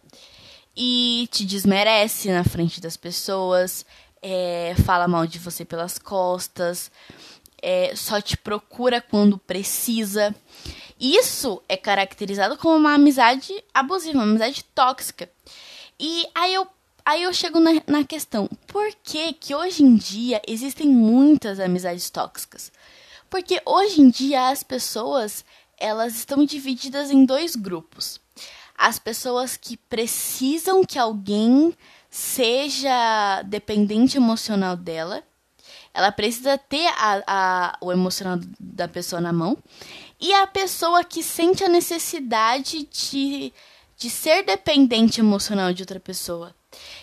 e 0.75 1.29
te 1.31 1.45
desmerece 1.45 2.31
na 2.31 2.43
frente 2.43 2.81
das 2.81 2.97
pessoas, 2.97 3.85
é, 4.23 4.73
fala 4.83 5.07
mal 5.07 5.27
de 5.27 5.37
você 5.37 5.63
pelas 5.63 5.99
costas, 5.99 6.91
é, 7.61 7.95
só 7.95 8.19
te 8.19 8.37
procura 8.37 8.99
quando 8.99 9.37
precisa. 9.37 10.33
Isso 10.99 11.61
é 11.69 11.77
caracterizado 11.77 12.57
como 12.57 12.75
uma 12.75 12.95
amizade 12.95 13.53
abusiva, 13.71 14.17
uma 14.17 14.23
amizade 14.23 14.63
tóxica. 14.73 15.29
E 15.99 16.25
aí 16.33 16.55
eu, 16.55 16.67
aí 17.05 17.23
eu 17.23 17.33
chego 17.33 17.59
na, 17.59 17.71
na 17.87 18.03
questão: 18.03 18.49
por 18.67 18.93
que, 19.03 19.33
que 19.33 19.55
hoje 19.55 19.83
em 19.83 19.95
dia 19.95 20.41
existem 20.47 20.87
muitas 20.87 21.59
amizades 21.59 22.09
tóxicas? 22.09 22.71
Porque 23.29 23.61
hoje 23.65 24.01
em 24.01 24.09
dia 24.09 24.49
as 24.49 24.63
pessoas 24.63 25.45
elas 25.77 26.15
estão 26.15 26.45
divididas 26.45 27.09
em 27.09 27.25
dois 27.25 27.55
grupos 27.55 28.21
as 28.81 28.97
pessoas 28.97 29.55
que 29.55 29.77
precisam 29.77 30.83
que 30.83 30.97
alguém 30.97 31.77
seja 32.09 33.43
dependente 33.43 34.17
emocional 34.17 34.75
dela. 34.75 35.23
Ela 35.93 36.11
precisa 36.11 36.57
ter 36.57 36.87
a, 36.97 37.21
a, 37.27 37.77
o 37.79 37.91
emocional 37.91 38.39
da 38.59 38.87
pessoa 38.87 39.21
na 39.21 39.31
mão. 39.31 39.55
E 40.19 40.33
a 40.33 40.47
pessoa 40.47 41.03
que 41.03 41.21
sente 41.21 41.63
a 41.63 41.69
necessidade 41.69 42.87
de, 42.91 43.53
de 43.95 44.09
ser 44.09 44.43
dependente 44.43 45.19
emocional 45.19 45.71
de 45.71 45.83
outra 45.83 45.99
pessoa. 45.99 46.55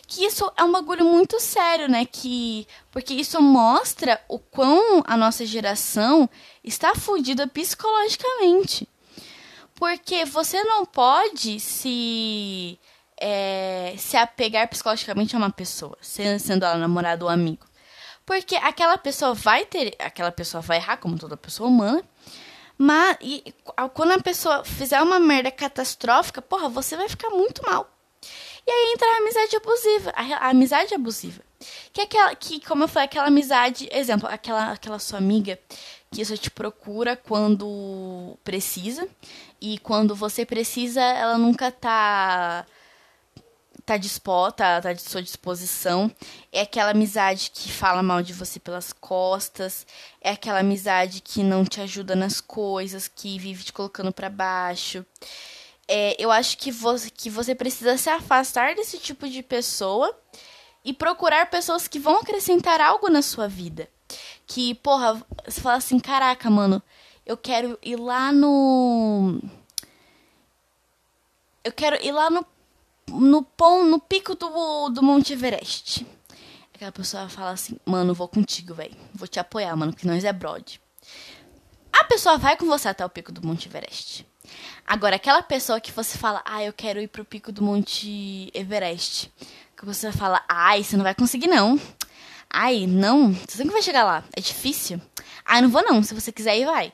Que 0.06 0.24
isso 0.24 0.50
é 0.56 0.64
um 0.64 0.72
bagulho 0.72 1.04
muito 1.04 1.38
sério, 1.40 1.88
né? 1.88 2.04
Que, 2.04 2.66
porque 2.90 3.14
isso 3.14 3.40
mostra 3.42 4.20
o 4.28 4.38
quão 4.38 5.02
a 5.06 5.16
nossa 5.16 5.44
geração 5.44 6.28
está 6.64 6.94
fodida 6.94 7.46
psicologicamente. 7.46 8.88
Porque 9.74 10.24
você 10.24 10.62
não 10.64 10.84
pode 10.84 11.60
se 11.60 12.78
é, 13.20 13.94
se 13.96 14.16
apegar 14.16 14.68
psicologicamente 14.68 15.34
a 15.34 15.38
uma 15.38 15.50
pessoa, 15.50 15.96
sendo 16.00 16.64
ela 16.64 16.78
namorada 16.78 17.24
ou 17.24 17.30
amigo. 17.30 17.66
Porque 18.24 18.56
aquela 18.56 18.98
pessoa 18.98 19.34
vai 19.34 19.64
ter. 19.64 19.94
Aquela 19.98 20.30
pessoa 20.30 20.60
vai 20.60 20.76
errar, 20.76 20.98
como 20.98 21.18
toda 21.18 21.36
pessoa 21.36 21.68
humana. 21.68 22.02
Mas 22.76 23.16
e, 23.20 23.54
quando 23.94 24.12
a 24.12 24.22
pessoa 24.22 24.64
fizer 24.64 25.00
uma 25.02 25.18
merda 25.18 25.50
catastrófica, 25.50 26.40
porra, 26.40 26.68
você 26.68 26.96
vai 26.96 27.08
ficar 27.08 27.30
muito 27.30 27.62
mal. 27.64 27.88
E 28.68 28.70
aí 28.70 28.92
entra 28.92 29.08
a 29.08 29.16
amizade 29.16 29.56
abusiva. 29.56 30.12
A, 30.14 30.46
a 30.46 30.50
amizade 30.50 30.94
abusiva. 30.94 31.42
Que 31.90 32.02
é 32.02 32.04
aquela. 32.04 32.34
Que, 32.34 32.60
como 32.60 32.84
eu 32.84 32.88
falei, 32.88 33.06
aquela 33.06 33.26
amizade. 33.26 33.88
Exemplo, 33.90 34.28
aquela, 34.28 34.72
aquela 34.72 34.98
sua 34.98 35.18
amiga 35.18 35.58
que 36.10 36.22
só 36.22 36.36
te 36.36 36.50
procura 36.50 37.16
quando 37.16 38.36
precisa. 38.44 39.08
E 39.58 39.78
quando 39.78 40.14
você 40.14 40.44
precisa, 40.44 41.00
ela 41.00 41.38
nunca 41.38 41.72
tá 41.72 42.66
tá 43.86 43.96
disposta, 43.96 44.82
tá 44.82 44.92
de 44.92 45.00
sua 45.00 45.22
disposição. 45.22 46.14
É 46.52 46.60
aquela 46.60 46.90
amizade 46.90 47.50
que 47.50 47.72
fala 47.72 48.02
mal 48.02 48.22
de 48.22 48.34
você 48.34 48.60
pelas 48.60 48.92
costas, 48.92 49.86
é 50.20 50.32
aquela 50.32 50.58
amizade 50.58 51.22
que 51.22 51.42
não 51.42 51.64
te 51.64 51.80
ajuda 51.80 52.14
nas 52.14 52.38
coisas, 52.38 53.08
que 53.08 53.38
vive 53.38 53.64
te 53.64 53.72
colocando 53.72 54.12
para 54.12 54.28
baixo. 54.28 55.06
É, 55.88 56.14
eu 56.22 56.30
acho 56.30 56.58
que 56.58 56.70
você, 56.70 57.10
que 57.10 57.30
você 57.30 57.54
precisa 57.54 57.96
se 57.96 58.10
afastar 58.10 58.74
desse 58.74 58.98
tipo 58.98 59.26
de 59.26 59.42
pessoa 59.42 60.14
e 60.84 60.92
procurar 60.92 61.50
pessoas 61.50 61.88
que 61.88 61.98
vão 61.98 62.16
acrescentar 62.16 62.80
algo 62.80 63.08
na 63.08 63.22
sua 63.22 63.48
vida. 63.48 63.88
Que, 64.46 64.74
porra, 64.76 65.22
você 65.46 65.60
fala 65.60 65.76
assim, 65.76 65.98
caraca, 65.98 66.50
mano, 66.50 66.82
eu 67.24 67.36
quero 67.36 67.78
ir 67.82 67.96
lá 67.96 68.32
no. 68.32 69.40
Eu 71.64 71.72
quero 71.72 72.02
ir 72.04 72.12
lá 72.12 72.30
no. 72.30 72.46
No, 73.08 73.42
pão, 73.42 73.86
no 73.86 73.98
pico 73.98 74.34
do, 74.34 74.90
do 74.90 75.02
Monte 75.02 75.32
Everest. 75.32 76.06
Aquela 76.74 76.92
pessoa 76.92 77.28
fala 77.28 77.50
assim, 77.50 77.76
mano, 77.84 78.14
vou 78.14 78.28
contigo, 78.28 78.74
velho. 78.74 78.96
Vou 79.14 79.26
te 79.26 79.40
apoiar, 79.40 79.74
mano, 79.74 79.94
que 79.94 80.06
nós 80.06 80.24
é 80.24 80.32
brode. 80.32 80.80
A 81.92 82.04
pessoa 82.04 82.38
vai 82.38 82.56
com 82.56 82.66
você 82.66 82.88
até 82.88 83.04
o 83.04 83.08
pico 83.08 83.32
do 83.32 83.46
Monte 83.46 83.66
Everest. 83.66 84.26
Agora, 84.88 85.16
aquela 85.16 85.42
pessoa 85.42 85.82
que 85.82 85.92
você 85.92 86.16
fala, 86.16 86.42
ah, 86.46 86.64
eu 86.64 86.72
quero 86.72 86.98
ir 86.98 87.08
pro 87.08 87.22
pico 87.22 87.52
do 87.52 87.62
Monte 87.62 88.50
Everest. 88.54 89.30
Que 89.76 89.84
você 89.84 90.10
fala, 90.10 90.42
ai, 90.48 90.82
você 90.82 90.96
não 90.96 91.04
vai 91.04 91.14
conseguir 91.14 91.46
não. 91.46 91.78
Ai, 92.48 92.86
não, 92.86 93.34
você 93.34 93.62
nunca 93.62 93.74
vai 93.74 93.82
chegar 93.82 94.04
lá. 94.04 94.24
É 94.34 94.40
difícil. 94.40 94.98
Ai, 95.44 95.60
não 95.60 95.68
vou 95.68 95.84
não. 95.84 96.02
Se 96.02 96.14
você 96.14 96.32
quiser 96.32 96.56
ir, 96.58 96.64
vai. 96.64 96.90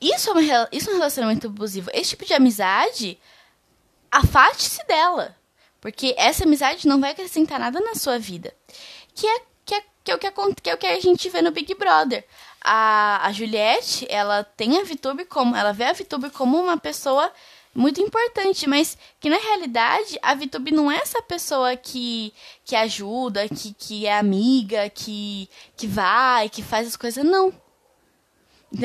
Isso 0.00 0.30
é, 0.30 0.32
uma, 0.32 0.68
isso 0.72 0.90
é 0.90 0.92
um 0.92 0.96
relacionamento 0.96 1.46
abusivo. 1.46 1.88
Esse 1.94 2.10
tipo 2.10 2.24
de 2.24 2.34
amizade, 2.34 3.16
afaste-se 4.10 4.84
dela. 4.84 5.36
Porque 5.80 6.16
essa 6.18 6.42
amizade 6.42 6.88
não 6.88 7.00
vai 7.00 7.12
acrescentar 7.12 7.60
nada 7.60 7.80
na 7.80 7.94
sua 7.94 8.18
vida. 8.18 8.52
Que 9.14 9.24
é, 9.28 9.40
que 9.64 9.74
é, 9.76 9.82
que 10.02 10.10
é, 10.10 10.14
o, 10.16 10.18
que, 10.18 10.30
que 10.60 10.70
é 10.70 10.74
o 10.74 10.78
que 10.78 10.86
a 10.88 11.00
gente 11.00 11.28
vê 11.28 11.40
no 11.42 11.52
Big 11.52 11.76
Brother. 11.76 12.26
A, 12.64 13.26
a 13.26 13.32
Juliette, 13.32 14.06
ela 14.08 14.44
tem 14.44 14.78
a 14.78 14.84
VTube 14.84 15.24
como. 15.24 15.56
Ela 15.56 15.72
vê 15.72 15.84
a 15.84 15.92
VTube 15.92 16.30
como 16.30 16.60
uma 16.60 16.76
pessoa 16.76 17.32
muito 17.74 18.00
importante, 18.00 18.68
mas 18.68 18.98
que 19.18 19.30
na 19.30 19.38
realidade 19.38 20.18
a 20.22 20.34
VTube 20.34 20.70
não 20.72 20.90
é 20.90 20.96
essa 20.96 21.22
pessoa 21.22 21.74
que, 21.76 22.32
que 22.64 22.76
ajuda, 22.76 23.48
que, 23.48 23.72
que 23.74 24.06
é 24.06 24.18
amiga, 24.18 24.90
que, 24.90 25.48
que 25.76 25.86
vai, 25.86 26.48
que 26.48 26.62
faz 26.62 26.86
as 26.86 26.96
coisas, 26.96 27.24
não. 27.24 27.52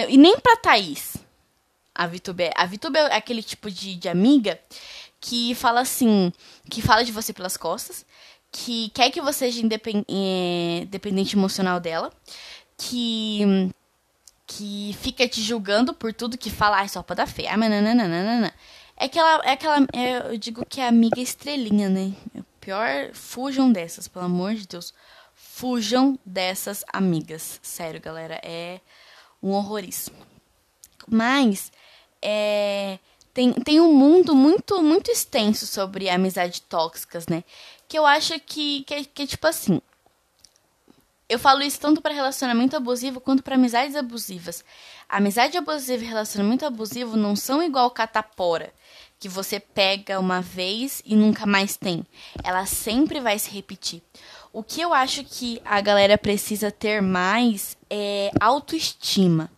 E 0.09 0.17
nem 0.17 0.39
pra 0.39 0.57
Thaís. 0.57 1.17
A 1.93 2.05
VTube 2.07 2.43
é, 2.43 2.53
a 2.55 2.65
VTube 2.65 2.97
é 2.97 3.15
aquele 3.15 3.41
tipo 3.41 3.71
de, 3.71 3.95
de 3.95 4.07
amiga 4.07 4.59
que 5.19 5.55
fala 5.55 5.81
assim, 5.81 6.31
que 6.69 6.81
fala 6.81 7.03
de 7.03 7.11
você 7.11 7.33
pelas 7.33 7.57
costas, 7.57 8.05
que 8.51 8.89
quer 8.89 9.09
que 9.11 9.19
você 9.19 9.45
seja 9.45 9.61
independente, 9.61 10.87
dependente 10.89 11.35
emocional 11.35 11.79
dela, 11.79 12.13
que 12.77 13.71
que 14.47 14.95
fica 15.01 15.27
te 15.27 15.41
julgando 15.41 15.93
por 15.93 16.13
tudo 16.13 16.37
que 16.37 16.49
fala, 16.49 16.77
ai, 16.77 16.87
só 16.87 17.03
pra 17.03 17.17
dar 17.17 17.27
feia, 17.27 17.57
mas 17.57 17.69
nananana. 17.69 18.53
É 18.95 19.05
aquela, 19.05 19.45
é 19.45 19.51
aquela, 19.51 19.85
é, 19.93 20.33
eu 20.33 20.37
digo 20.37 20.65
que 20.65 20.79
é 20.79 20.87
amiga 20.87 21.19
estrelinha, 21.19 21.89
né? 21.89 22.13
É 22.33 22.41
pior, 22.61 23.11
fujam 23.13 23.71
dessas, 23.71 24.07
pelo 24.07 24.25
amor 24.25 24.55
de 24.55 24.65
Deus. 24.65 24.93
Fujam 25.35 26.17
dessas 26.25 26.83
amigas. 26.91 27.59
Sério, 27.61 27.99
galera, 27.99 28.39
é 28.41 28.79
um 29.43 29.51
horrorismo. 29.51 30.15
Mas, 31.07 31.71
é, 32.21 32.97
tem, 33.33 33.53
tem 33.53 33.79
um 33.79 33.93
mundo 33.93 34.35
muito, 34.35 34.81
muito 34.81 35.11
extenso 35.11 35.67
sobre 35.67 36.09
amizade 36.09 36.61
tóxicas, 36.63 37.27
né? 37.27 37.43
Que 37.87 37.99
eu 37.99 38.05
acho 38.05 38.39
que, 38.39 38.83
que, 38.83 39.05
que 39.05 39.27
tipo 39.27 39.45
assim. 39.45 39.81
Eu 41.29 41.37
falo 41.37 41.61
isso 41.61 41.79
tanto 41.79 42.01
para 42.01 42.13
relacionamento 42.13 42.75
abusivo 42.75 43.19
quanto 43.19 43.43
para 43.43 43.55
amizades 43.55 43.97
abusivas. 43.97 44.63
Amizade 45.09 45.57
abusiva 45.57 46.03
e 46.03 46.07
relacionamento 46.07 46.65
abusivo 46.65 47.17
não 47.17 47.35
são 47.35 47.61
igual 47.61 47.91
catapora, 47.91 48.73
que 49.19 49.27
você 49.27 49.59
pega 49.59 50.19
uma 50.21 50.41
vez 50.41 51.01
e 51.05 51.17
nunca 51.17 51.45
mais 51.45 51.75
tem. 51.75 52.05
Ela 52.43 52.65
sempre 52.65 53.19
vai 53.19 53.37
se 53.37 53.49
repetir. 53.49 54.01
O 54.53 54.63
que 54.63 54.79
eu 54.79 54.93
acho 54.93 55.23
que 55.25 55.61
a 55.65 55.81
galera 55.81 56.17
precisa 56.17 56.71
ter 56.71 57.01
mais 57.01 57.75
é 57.89 58.31
autoestima. 58.39 59.51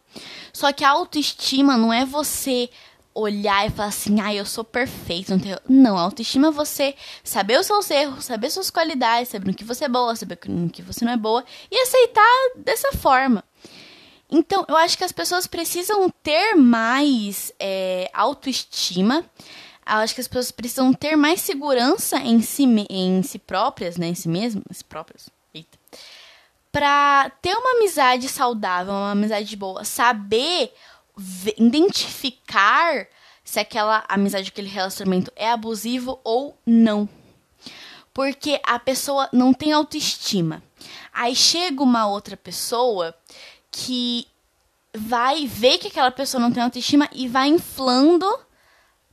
Só 0.51 0.73
que 0.73 0.83
a 0.83 0.89
autoestima 0.89 1.77
não 1.77 1.93
é 1.93 2.03
você 2.03 2.69
olhar 3.13 3.67
e 3.67 3.69
falar 3.69 3.89
assim, 3.89 4.21
ah, 4.21 4.33
eu 4.33 4.45
sou 4.45 4.63
perfeito. 4.63 5.31
Não, 5.31 5.39
tenho... 5.39 5.57
não, 5.67 5.97
autoestima 5.97 6.47
é 6.47 6.51
você 6.51 6.95
saber 7.23 7.59
os 7.59 7.65
seus 7.65 7.89
erros, 7.89 8.25
saber 8.25 8.49
suas 8.49 8.69
qualidades, 8.69 9.29
saber 9.29 9.47
no 9.47 9.53
que 9.53 9.63
você 9.63 9.85
é 9.85 9.89
boa, 9.89 10.15
saber 10.15 10.39
no 10.47 10.69
que 10.69 10.81
você 10.81 11.03
não 11.03 11.11
é 11.11 11.17
boa 11.17 11.43
e 11.71 11.81
aceitar 11.81 12.51
dessa 12.55 12.91
forma. 12.93 13.43
Então, 14.31 14.63
eu 14.67 14.75
acho 14.77 14.97
que 14.97 15.03
as 15.03 15.11
pessoas 15.11 15.47
precisam 15.47 16.09
ter 16.21 16.53
mais 16.55 17.51
é, 17.59 18.09
autoestima. 18.13 19.25
Eu 19.87 19.95
acho 19.95 20.13
que 20.13 20.21
as 20.21 20.27
pessoas 20.27 20.51
precisam 20.51 20.93
ter 20.93 21.15
mais 21.15 21.41
segurança 21.41 22.17
em 22.17 22.39
si, 22.41 22.63
em 22.89 23.23
si 23.23 23.39
próprias, 23.39 23.97
né? 23.97 24.07
Em 24.07 24.15
si 24.15 24.29
mesmas, 24.29 24.83
próprias. 24.83 25.29
Eita. 25.51 25.79
Pra 26.71 27.31
ter 27.41 27.55
uma 27.55 27.77
amizade 27.77 28.29
saudável, 28.29 28.93
uma 28.93 29.11
amizade 29.11 29.55
boa, 29.55 29.83
saber 29.83 30.71
identificar 31.57 33.07
se 33.43 33.59
aquela 33.59 34.03
amizade, 34.07 34.49
aquele 34.49 34.69
relacionamento 34.69 35.31
é 35.35 35.49
abusivo 35.49 36.19
ou 36.23 36.57
não. 36.65 37.09
Porque 38.13 38.59
a 38.63 38.77
pessoa 38.77 39.29
não 39.31 39.53
tem 39.53 39.71
autoestima. 39.71 40.61
Aí 41.13 41.35
chega 41.35 41.81
uma 41.81 42.07
outra 42.07 42.37
pessoa 42.37 43.15
que 43.71 44.27
vai 44.93 45.45
ver 45.47 45.77
que 45.77 45.87
aquela 45.87 46.11
pessoa 46.11 46.41
não 46.41 46.51
tem 46.51 46.63
autoestima 46.63 47.09
e 47.11 47.27
vai 47.27 47.47
inflando 47.47 48.27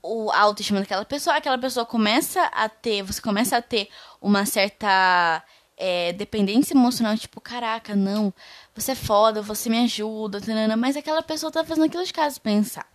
o, 0.02 0.30
a 0.30 0.40
autoestima 0.40 0.80
daquela 0.80 1.04
pessoa. 1.04 1.36
Aquela 1.36 1.58
pessoa 1.58 1.84
começa 1.84 2.42
a 2.46 2.68
ter, 2.68 3.02
você 3.02 3.20
começa 3.20 3.56
a 3.56 3.62
ter 3.62 3.88
uma 4.20 4.46
certa 4.46 5.42
é, 5.76 6.12
dependência 6.12 6.74
emocional, 6.74 7.16
tipo, 7.16 7.40
caraca, 7.40 7.94
não, 7.94 8.32
você 8.76 8.92
é 8.92 8.94
foda, 8.94 9.40
você 9.40 9.70
me 9.70 9.78
ajuda, 9.78 10.40
tanana, 10.40 10.76
mas 10.76 10.96
aquela 10.96 11.22
pessoa 11.22 11.50
tá 11.50 11.64
fazendo 11.64 11.84
aquilo 11.84 12.04
de 12.04 12.12
caso 12.12 12.40
pensado. 12.40 12.86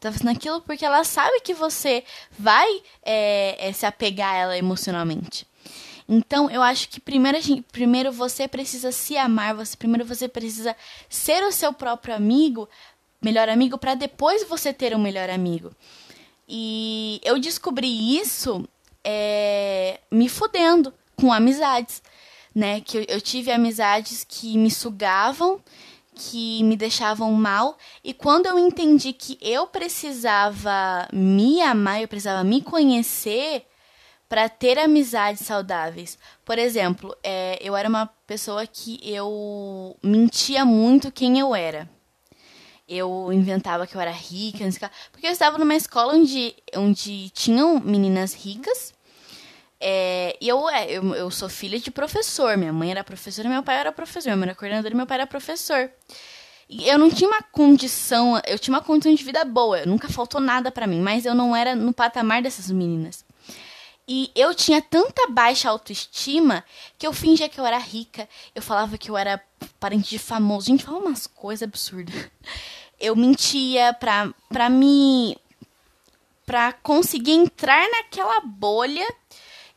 Tá 0.00 0.10
fazendo 0.10 0.30
aquilo 0.30 0.60
porque 0.62 0.84
ela 0.84 1.04
sabe 1.04 1.40
que 1.42 1.54
você 1.54 2.02
vai 2.36 2.82
é, 3.04 3.68
é, 3.68 3.72
se 3.72 3.86
apegar 3.86 4.34
a 4.34 4.36
ela 4.36 4.58
emocionalmente. 4.58 5.46
Então, 6.08 6.50
eu 6.50 6.60
acho 6.60 6.88
que 6.88 6.98
primeiro, 6.98 7.38
primeiro 7.70 8.10
você 8.10 8.48
precisa 8.48 8.90
se 8.90 9.16
amar, 9.16 9.54
você 9.54 9.76
primeiro 9.76 10.04
você 10.04 10.26
precisa 10.26 10.76
ser 11.08 11.44
o 11.44 11.52
seu 11.52 11.72
próprio 11.72 12.16
amigo, 12.16 12.68
melhor 13.22 13.48
amigo, 13.48 13.78
para 13.78 13.94
depois 13.94 14.42
você 14.48 14.72
ter 14.72 14.92
um 14.96 14.98
melhor 14.98 15.30
amigo. 15.30 15.70
E 16.48 17.20
eu 17.22 17.38
descobri 17.38 18.18
isso 18.18 18.68
é, 19.04 20.00
me 20.10 20.28
fudendo 20.28 20.92
com 21.14 21.32
amizades 21.32 22.02
né? 22.54 22.80
Que 22.80 22.98
eu, 22.98 23.04
eu 23.08 23.20
tive 23.20 23.50
amizades 23.50 24.24
que 24.28 24.56
me 24.56 24.70
sugavam, 24.70 25.60
que 26.14 26.62
me 26.64 26.76
deixavam 26.76 27.32
mal, 27.32 27.76
e 28.04 28.12
quando 28.12 28.46
eu 28.46 28.58
entendi 28.58 29.12
que 29.12 29.38
eu 29.40 29.66
precisava 29.66 31.08
me 31.12 31.60
amar, 31.62 32.02
eu 32.02 32.08
precisava 32.08 32.44
me 32.44 32.60
conhecer 32.60 33.66
para 34.28 34.48
ter 34.48 34.78
amizades 34.78 35.44
saudáveis. 35.44 36.18
Por 36.44 36.58
exemplo, 36.58 37.14
é, 37.22 37.58
eu 37.60 37.76
era 37.76 37.88
uma 37.88 38.06
pessoa 38.26 38.66
que 38.66 38.98
eu 39.02 39.96
mentia 40.02 40.64
muito 40.64 41.12
quem 41.12 41.38
eu 41.38 41.54
era. 41.54 41.88
Eu 42.88 43.30
inventava 43.32 43.86
que 43.86 43.94
eu 43.94 44.00
era 44.00 44.10
rica, 44.10 44.64
porque 45.10 45.26
eu 45.26 45.30
estava 45.30 45.58
numa 45.58 45.74
escola 45.74 46.14
onde, 46.14 46.54
onde 46.74 47.30
tinham 47.30 47.78
meninas 47.80 48.34
ricas 48.34 48.92
é, 49.84 50.36
e 50.40 50.48
eu, 50.48 50.70
é, 50.70 50.88
eu, 50.88 51.14
eu 51.14 51.30
sou 51.30 51.48
filha 51.48 51.78
de 51.78 51.90
professor. 51.90 52.56
Minha 52.56 52.72
mãe 52.72 52.92
era 52.92 53.02
professora, 53.02 53.48
meu 53.48 53.64
pai 53.64 53.76
era 53.78 53.90
professor. 53.90 54.28
Minha 54.28 54.36
mãe 54.36 54.48
era 54.48 54.54
coordenadora 54.54 54.94
meu 54.94 55.06
pai 55.06 55.16
era 55.16 55.26
professor. 55.26 55.90
E 56.68 56.88
eu 56.88 56.96
não 56.96 57.10
tinha 57.10 57.28
uma 57.28 57.42
condição, 57.42 58.40
eu 58.46 58.58
tinha 58.58 58.72
uma 58.72 58.80
condição 58.80 59.12
de 59.12 59.24
vida 59.24 59.44
boa. 59.44 59.84
Nunca 59.84 60.08
faltou 60.08 60.40
nada 60.40 60.70
para 60.70 60.86
mim, 60.86 61.00
mas 61.00 61.26
eu 61.26 61.34
não 61.34 61.54
era 61.54 61.74
no 61.74 61.92
patamar 61.92 62.40
dessas 62.42 62.70
meninas. 62.70 63.24
E 64.06 64.30
eu 64.36 64.54
tinha 64.54 64.80
tanta 64.80 65.28
baixa 65.28 65.68
autoestima 65.68 66.64
que 66.96 67.06
eu 67.06 67.12
fingia 67.12 67.48
que 67.48 67.58
eu 67.58 67.66
era 67.66 67.78
rica. 67.78 68.28
Eu 68.54 68.62
falava 68.62 68.96
que 68.96 69.10
eu 69.10 69.16
era 69.16 69.42
parente 69.80 70.10
de 70.10 70.18
famoso. 70.18 70.66
Gente, 70.66 70.84
fala 70.84 70.98
umas 70.98 71.26
coisas 71.26 71.64
absurdas. 71.64 72.14
Eu 73.00 73.16
mentia 73.16 73.92
pra, 73.94 74.32
pra 74.48 74.70
me. 74.70 75.36
pra 76.46 76.72
conseguir 76.72 77.32
entrar 77.32 77.84
naquela 77.90 78.40
bolha 78.42 79.06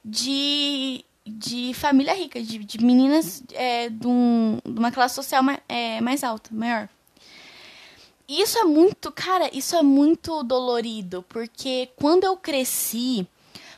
de, 0.06 1.04
de 1.26 1.74
família 1.74 2.14
rica, 2.14 2.40
de, 2.42 2.60
de 2.60 2.86
meninas 2.86 3.44
é, 3.54 3.90
de, 3.90 4.06
um, 4.06 4.60
de, 4.64 4.78
uma 4.78 4.92
classe 4.92 5.16
social 5.16 5.42
mais, 5.42 5.60
é, 5.68 6.00
mais 6.00 6.24
alta, 6.24 6.52
maior. 6.54 6.88
Isso 8.28 8.58
é 8.60 8.64
muito, 8.64 9.12
cara, 9.12 9.50
isso 9.52 9.76
é 9.76 9.82
muito 9.82 10.44
dolorido, 10.44 11.24
porque 11.28 11.90
quando 11.96 12.24
eu 12.24 12.38
cresci, 12.38 13.28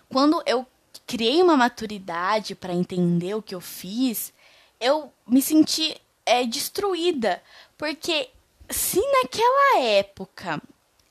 quando 0.10 0.42
eu 0.46 0.66
criei 1.06 1.42
uma 1.42 1.56
maturidade 1.56 2.56
para 2.56 2.74
entender 2.74 3.34
o 3.34 3.42
que 3.42 3.56
eu 3.56 3.62
fiz, 3.62 4.34
eu 4.80 5.12
me 5.26 5.42
senti 5.42 5.96
é, 6.26 6.46
destruída, 6.46 7.42
porque 7.78 8.30
se 8.70 9.00
naquela 9.00 9.80
época 9.80 10.62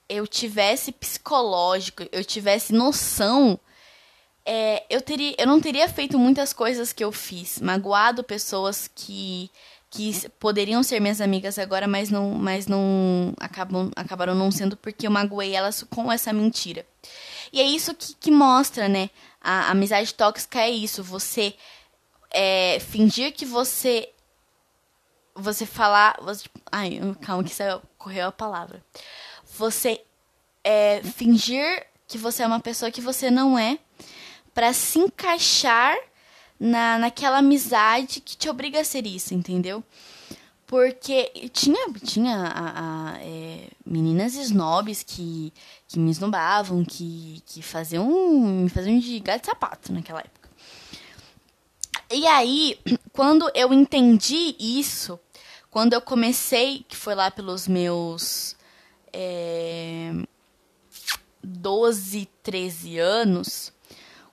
eu 0.08 0.26
tivesse 0.26 0.92
psicológico, 0.92 2.04
eu 2.12 2.24
tivesse 2.24 2.72
noção 2.72 3.58
é, 4.46 4.84
eu, 4.88 5.02
teria, 5.02 5.34
eu 5.38 5.46
não 5.46 5.60
teria 5.60 5.88
feito 5.88 6.18
muitas 6.18 6.52
coisas 6.52 6.92
que 6.92 7.02
eu 7.02 7.10
fiz, 7.10 7.60
magoado 7.60 8.22
pessoas 8.22 8.88
que, 8.94 9.50
que 9.90 10.28
poderiam 10.38 10.82
ser 10.82 11.00
minhas 11.00 11.20
amigas 11.20 11.58
agora, 11.58 11.88
mas 11.88 12.10
não, 12.10 12.30
mas 12.30 12.66
não 12.66 13.34
acabam, 13.40 13.90
acabaram 13.96 14.34
não 14.34 14.50
sendo 14.50 14.76
porque 14.76 15.06
eu 15.06 15.10
magoei 15.10 15.54
elas 15.54 15.82
com 15.90 16.10
essa 16.12 16.32
mentira. 16.32 16.86
E 17.52 17.60
é 17.60 17.64
isso 17.64 17.94
que, 17.94 18.14
que 18.14 18.30
mostra, 18.30 18.88
né? 18.88 19.10
A, 19.40 19.68
a 19.68 19.70
amizade 19.70 20.14
tóxica 20.14 20.60
é 20.60 20.70
isso, 20.70 21.02
você 21.02 21.54
é, 22.30 22.78
fingir 22.80 23.32
que 23.32 23.44
você 23.44 24.10
você 25.36 25.66
falar. 25.66 26.16
Você, 26.22 26.48
ai, 26.72 27.00
calma, 27.20 27.44
que 27.44 27.54
saiu, 27.54 27.82
correu 27.98 28.28
a 28.28 28.32
palavra. 28.32 28.82
Você 29.58 30.00
é, 30.64 31.02
fingir 31.02 31.86
que 32.08 32.18
você 32.18 32.42
é 32.42 32.46
uma 32.46 32.60
pessoa 32.60 32.90
que 32.90 33.00
você 33.00 33.30
não 33.30 33.58
é, 33.58 33.78
para 34.56 34.72
se 34.72 34.98
encaixar 34.98 35.94
na, 36.58 36.96
naquela 36.98 37.38
amizade 37.40 38.22
que 38.22 38.34
te 38.34 38.48
obriga 38.48 38.80
a 38.80 38.84
ser 38.84 39.06
isso, 39.06 39.34
entendeu? 39.34 39.84
Porque 40.66 41.50
tinha, 41.52 41.92
tinha 42.02 42.34
a, 42.38 43.10
a, 43.10 43.18
é, 43.20 43.68
meninas 43.84 44.34
snobs 44.34 45.02
que, 45.02 45.52
que 45.86 45.98
me 45.98 46.10
esnobavam, 46.10 46.82
que, 46.86 47.42
que 47.44 47.60
faziam, 47.60 48.08
me 48.08 48.70
faziam 48.70 48.98
de 48.98 49.20
gato 49.20 49.42
de 49.42 49.46
sapato 49.48 49.92
naquela 49.92 50.20
época. 50.20 50.48
E 52.10 52.26
aí, 52.26 52.80
quando 53.12 53.50
eu 53.54 53.74
entendi 53.74 54.56
isso, 54.58 55.20
quando 55.70 55.92
eu 55.92 56.00
comecei, 56.00 56.82
que 56.88 56.96
foi 56.96 57.14
lá 57.14 57.30
pelos 57.30 57.68
meus 57.68 58.56
é, 59.12 60.12
12, 61.44 62.26
13 62.42 62.98
anos, 62.98 63.75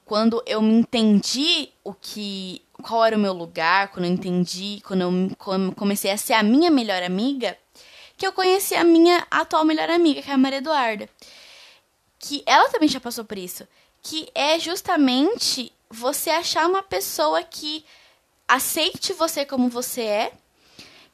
quando 0.06 0.44
eu 0.46 0.62
me 0.62 0.74
entendi 0.74 1.70
o 1.84 1.94
que 1.94 2.62
qual 2.82 3.06
era 3.06 3.16
o 3.16 3.20
meu 3.20 3.34
lugar, 3.34 3.90
quando 3.90 4.06
eu 4.06 4.12
entendi, 4.12 4.82
quando 4.86 5.02
eu 5.02 5.74
comecei 5.76 6.12
a 6.12 6.18
ser 6.18 6.34
a 6.34 6.44
minha 6.44 6.70
melhor 6.70 7.02
amiga, 7.02 7.58
que 8.18 8.28
eu 8.28 8.34
conheci 8.34 8.76
a 8.76 8.84
minha 8.84 9.26
atual 9.32 9.64
melhor 9.64 9.90
amiga, 9.90 10.22
que 10.22 10.30
é 10.30 10.34
a 10.34 10.38
Maria 10.38 10.58
Eduarda. 10.58 11.10
Que 12.20 12.44
ela 12.46 12.70
também 12.70 12.88
já 12.88 13.00
passou 13.00 13.26
por 13.26 13.38
isso. 13.38 13.68
Que 14.02 14.30
é 14.36 14.60
justamente 14.60 15.72
você 15.90 16.30
achar 16.30 16.68
uma 16.68 16.84
pessoa 16.84 17.44
que 17.44 17.86
aceite 18.48 19.14
você 19.14 19.46
como 19.46 19.70
você 19.70 20.02
é 20.02 20.34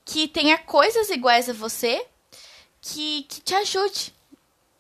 que 0.05 0.27
tenha 0.27 0.58
coisas 0.58 1.10
iguais 1.12 1.48
a 1.48 1.53
você 1.53 2.03
que, 2.81 3.24
que 3.29 3.41
te 3.41 3.53
ajude. 3.53 4.13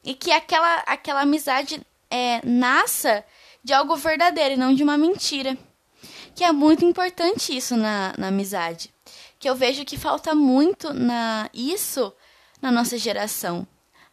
E 0.03 0.15
que 0.15 0.31
aquela, 0.31 0.77
aquela 0.87 1.21
amizade 1.21 1.79
é, 2.09 2.41
nasça 2.43 3.23
de 3.69 3.73
algo 3.73 3.95
verdadeiro 3.95 4.55
e 4.55 4.57
não 4.57 4.73
de 4.73 4.81
uma 4.81 4.97
mentira. 4.97 5.55
Que 6.33 6.43
é 6.43 6.51
muito 6.51 6.83
importante 6.83 7.55
isso 7.55 7.77
na, 7.77 8.15
na 8.17 8.29
amizade. 8.29 8.91
Que 9.37 9.47
eu 9.47 9.55
vejo 9.55 9.85
que 9.85 9.95
falta 9.95 10.33
muito 10.33 10.91
na 10.91 11.49
isso 11.53 12.11
na 12.59 12.71
nossa 12.71 12.97
geração. 12.97 13.67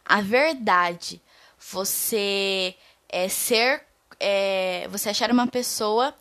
A 0.04 0.20
verdade. 0.20 1.22
Você 1.70 2.74
é 3.08 3.28
ser. 3.28 3.82
É, 4.20 4.86
você 4.90 5.08
achar 5.08 5.30
uma 5.30 5.46
pessoa 5.46 6.14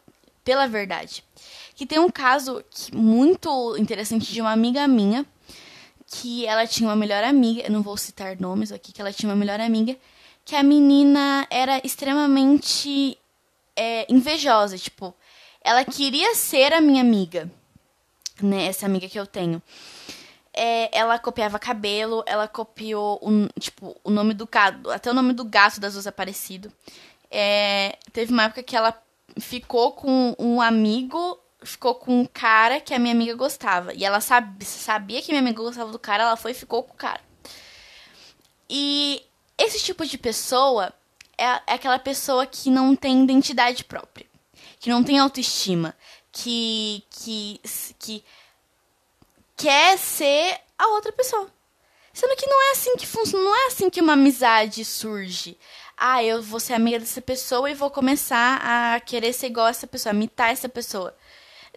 pela 0.43 0.67
verdade 0.67 1.23
que 1.75 1.85
tem 1.85 1.99
um 1.99 2.09
caso 2.09 2.63
muito 2.93 3.75
interessante 3.77 4.31
de 4.31 4.39
uma 4.39 4.53
amiga 4.53 4.87
minha, 4.87 5.25
que 6.07 6.45
ela 6.45 6.65
tinha 6.65 6.87
uma 6.87 6.95
melhor 6.95 7.23
amiga, 7.23 7.61
eu 7.63 7.71
não 7.71 7.81
vou 7.81 7.97
citar 7.97 8.39
nomes 8.39 8.71
aqui, 8.71 8.93
que 8.93 9.01
ela 9.01 9.11
tinha 9.11 9.29
uma 9.29 9.35
melhor 9.35 9.59
amiga, 9.59 9.97
que 10.45 10.55
a 10.55 10.63
menina 10.63 11.45
era 11.49 11.81
extremamente 11.83 13.17
é, 13.75 14.11
invejosa, 14.11 14.77
tipo, 14.77 15.13
ela 15.61 15.83
queria 15.83 16.35
ser 16.35 16.73
a 16.73 16.81
minha 16.81 17.01
amiga, 17.01 17.49
né, 18.41 18.67
essa 18.67 18.85
amiga 18.85 19.07
que 19.09 19.19
eu 19.19 19.27
tenho. 19.27 19.61
É, 20.53 20.97
ela 20.97 21.19
copiava 21.19 21.59
cabelo, 21.59 22.23
ela 22.25 22.47
copiou 22.47 23.19
um, 23.21 23.47
tipo, 23.59 23.95
o 24.03 24.09
nome 24.09 24.33
do 24.33 24.47
gato, 24.47 24.89
até 24.89 25.11
o 25.11 25.13
nome 25.13 25.33
do 25.33 25.43
gato 25.43 25.79
das 25.79 25.93
duas 25.93 26.07
aparecido. 26.07 26.71
É, 27.29 27.97
teve 28.13 28.31
uma 28.31 28.43
época 28.43 28.63
que 28.63 28.75
ela 28.75 28.97
ficou 29.37 29.91
com 29.91 30.33
um 30.39 30.61
amigo 30.61 31.39
ficou 31.65 31.95
com 31.95 32.21
um 32.21 32.25
cara 32.25 32.79
que 32.79 32.93
a 32.93 32.99
minha 32.99 33.13
amiga 33.13 33.33
gostava. 33.35 33.93
E 33.93 34.05
ela 34.05 34.21
sabia, 34.21 34.65
sabia 34.65 35.21
que 35.21 35.31
minha 35.31 35.41
amiga 35.41 35.61
gostava 35.61 35.91
do 35.91 35.99
cara, 35.99 36.23
ela 36.23 36.37
foi 36.37 36.51
e 36.51 36.53
ficou 36.53 36.83
com 36.83 36.93
o 36.93 36.97
cara. 36.97 37.21
E 38.69 39.23
esse 39.57 39.83
tipo 39.83 40.05
de 40.05 40.17
pessoa 40.17 40.93
é, 41.37 41.43
é 41.45 41.73
aquela 41.73 41.99
pessoa 41.99 42.45
que 42.45 42.69
não 42.69 42.95
tem 42.95 43.23
identidade 43.23 43.83
própria, 43.83 44.25
que 44.79 44.89
não 44.89 45.03
tem 45.03 45.19
autoestima, 45.19 45.95
que, 46.31 47.03
que, 47.09 47.61
que 47.99 48.23
quer 49.55 49.97
ser 49.97 50.59
a 50.77 50.87
outra 50.87 51.11
pessoa. 51.11 51.49
Sendo 52.13 52.35
que 52.37 52.47
não 52.47 52.69
é 52.69 52.71
assim 52.71 52.95
que 52.95 53.05
funciona, 53.05 53.43
não 53.43 53.55
é 53.55 53.67
assim 53.67 53.89
que 53.89 53.99
uma 53.99 54.13
amizade 54.13 54.85
surge. 54.85 55.57
Ah, 55.97 56.23
eu 56.23 56.41
vou 56.41 56.59
ser 56.59 56.73
amiga 56.73 56.99
dessa 56.99 57.21
pessoa 57.21 57.69
e 57.69 57.73
vou 57.73 57.89
começar 57.89 58.61
a 58.63 58.99
querer 58.99 59.33
ser 59.33 59.47
igual 59.47 59.65
a 59.67 59.69
essa 59.69 59.85
pessoa, 59.85 60.13
imitar 60.13 60.51
essa 60.51 60.69
pessoa. 60.69 61.15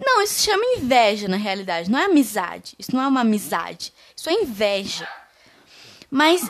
Não, 0.01 0.23
isso 0.23 0.43
chama 0.43 0.65
inveja 0.77 1.27
na 1.27 1.37
realidade, 1.37 1.91
não 1.91 1.99
é 1.99 2.05
amizade. 2.05 2.77
Isso 2.79 2.95
não 2.95 3.03
é 3.03 3.09
uma 3.09 3.23
amizade. 3.23 3.93
Isso 4.17 4.31
é 4.31 4.33
inveja. 4.33 5.09
Mas. 6.11 6.49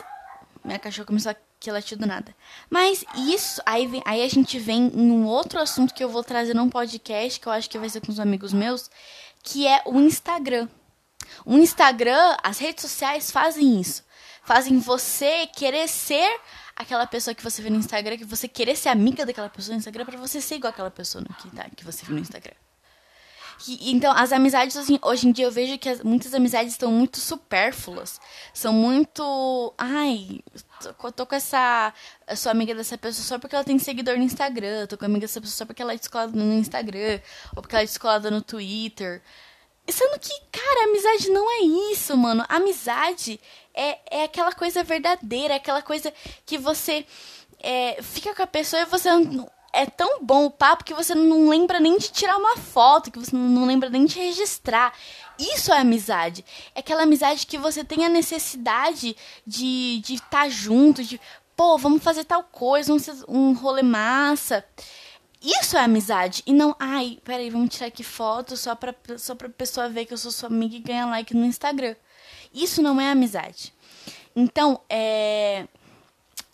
Minha 0.63 0.77
cachorra 0.77 1.07
começou 1.07 1.31
a 1.31 1.35
latir 1.67 1.97
do 1.97 2.05
nada. 2.05 2.33
Mas 2.69 3.03
isso, 3.15 3.61
aí, 3.65 3.87
vem, 3.87 4.01
aí 4.05 4.21
a 4.21 4.27
gente 4.29 4.57
vem 4.59 4.91
em 4.93 5.11
um 5.11 5.25
outro 5.25 5.59
assunto 5.59 5.93
que 5.93 6.03
eu 6.03 6.09
vou 6.09 6.23
trazer 6.23 6.53
num 6.53 6.69
podcast, 6.69 7.39
que 7.39 7.47
eu 7.47 7.51
acho 7.51 7.69
que 7.69 7.77
vai 7.77 7.89
ser 7.89 8.01
com 8.01 8.11
os 8.11 8.19
amigos 8.19 8.53
meus, 8.53 8.89
que 9.43 9.67
é 9.67 9.81
o 9.85 9.99
Instagram. 9.99 10.69
O 11.45 11.57
Instagram, 11.57 12.37
as 12.43 12.59
redes 12.59 12.83
sociais 12.83 13.31
fazem 13.31 13.81
isso. 13.81 14.03
Fazem 14.45 14.79
você 14.79 15.47
querer 15.47 15.87
ser 15.87 16.39
aquela 16.75 17.05
pessoa 17.05 17.35
que 17.35 17.43
você 17.43 17.61
vê 17.61 17.69
no 17.69 17.77
Instagram, 17.77 18.17
que 18.17 18.25
você 18.25 18.47
querer 18.47 18.75
ser 18.75 18.89
amiga 18.89 19.25
daquela 19.25 19.49
pessoa 19.49 19.73
no 19.73 19.79
Instagram, 19.79 20.05
para 20.05 20.17
você 20.17 20.39
ser 20.39 20.55
igual 20.55 20.71
aquela 20.71 20.89
pessoa 20.89 21.23
que, 21.41 21.49
tá, 21.55 21.69
que 21.75 21.83
você 21.83 22.05
viu 22.05 22.15
no 22.15 22.21
Instagram. 22.21 22.55
Que, 23.59 23.91
então, 23.91 24.13
as 24.13 24.31
amizades, 24.31 24.77
assim, 24.77 24.97
hoje 25.01 25.27
em 25.27 25.31
dia 25.33 25.45
eu 25.45 25.51
vejo 25.51 25.77
que 25.77 25.89
as, 25.89 26.01
muitas 26.01 26.33
amizades 26.33 26.71
estão 26.71 26.91
muito 26.91 27.19
supérfluas. 27.19 28.19
São 28.53 28.71
muito. 28.71 29.73
Ai, 29.77 30.39
tô, 30.97 31.11
tô 31.11 31.25
com 31.25 31.35
essa. 31.35 31.93
Sou 32.37 32.49
amiga 32.51 32.73
dessa 32.73 32.97
pessoa 32.97 33.25
só 33.25 33.37
porque 33.37 33.55
ela 33.55 33.65
tem 33.65 33.77
seguidor 33.77 34.17
no 34.17 34.23
Instagram. 34.23 34.87
Tô 34.87 34.97
com 34.97 35.05
amiga 35.05 35.21
dessa 35.21 35.41
pessoa 35.41 35.57
só 35.57 35.65
porque 35.65 35.81
ela 35.81 35.93
é 35.93 35.97
descolada 35.97 36.31
no 36.31 36.53
Instagram. 36.53 37.19
Ou 37.53 37.61
porque 37.61 37.75
ela 37.75 37.83
é 37.83 37.85
descolada 37.85 38.31
no 38.31 38.41
Twitter. 38.41 39.21
Sendo 39.89 40.19
que, 40.19 40.33
cara, 40.51 40.85
amizade 40.85 41.29
não 41.29 41.51
é 41.51 41.91
isso, 41.91 42.15
mano. 42.15 42.45
Amizade 42.47 43.41
é, 43.73 44.19
é 44.19 44.23
aquela 44.23 44.53
coisa 44.53 44.83
verdadeira, 44.83 45.55
é 45.55 45.57
aquela 45.57 45.81
coisa 45.81 46.13
que 46.45 46.57
você 46.57 47.05
é, 47.59 48.01
fica 48.01 48.33
com 48.33 48.43
a 48.43 48.47
pessoa 48.47 48.81
e 48.81 48.85
você 48.85 49.09
é 49.71 49.85
tão 49.85 50.23
bom 50.23 50.45
o 50.45 50.51
papo 50.51 50.83
que 50.83 50.93
você 50.93 51.13
não 51.13 51.49
lembra 51.49 51.79
nem 51.79 51.97
de 51.97 52.11
tirar 52.11 52.37
uma 52.37 52.57
foto, 52.57 53.11
que 53.11 53.19
você 53.19 53.35
não 53.35 53.65
lembra 53.65 53.89
nem 53.89 54.05
de 54.05 54.19
registrar. 54.19 54.93
Isso 55.37 55.71
é 55.71 55.79
amizade. 55.79 56.43
É 56.75 56.79
aquela 56.79 57.03
amizade 57.03 57.45
que 57.45 57.57
você 57.57 57.83
tem 57.83 58.05
a 58.05 58.09
necessidade 58.09 59.15
de 59.45 60.01
estar 60.07 60.13
de 60.13 60.21
tá 60.21 60.49
junto, 60.49 61.03
de, 61.03 61.19
pô, 61.55 61.77
vamos 61.77 62.03
fazer 62.03 62.23
tal 62.23 62.43
coisa, 62.43 62.93
um, 62.93 62.97
um 63.27 63.53
rolê 63.53 63.83
massa. 63.83 64.65
Isso 65.41 65.77
é 65.77 65.81
amizade. 65.81 66.43
E 66.45 66.51
não, 66.51 66.75
ai, 66.79 67.17
peraí, 67.23 67.49
vamos 67.49 67.73
tirar 67.73 67.87
aqui 67.87 68.03
foto 68.03 68.57
só 68.57 68.75
pra, 68.75 68.93
só 69.17 69.35
pra 69.35 69.47
pessoa 69.47 69.87
ver 69.87 70.05
que 70.05 70.13
eu 70.13 70.17
sou 70.17 70.31
sua 70.31 70.49
amiga 70.49 70.75
e 70.75 70.79
ganhar 70.79 71.05
like 71.05 71.33
no 71.33 71.45
Instagram. 71.45 71.95
Isso 72.53 72.81
não 72.81 72.99
é 72.99 73.11
amizade. 73.11 73.73
Então, 74.35 74.81
é. 74.89 75.67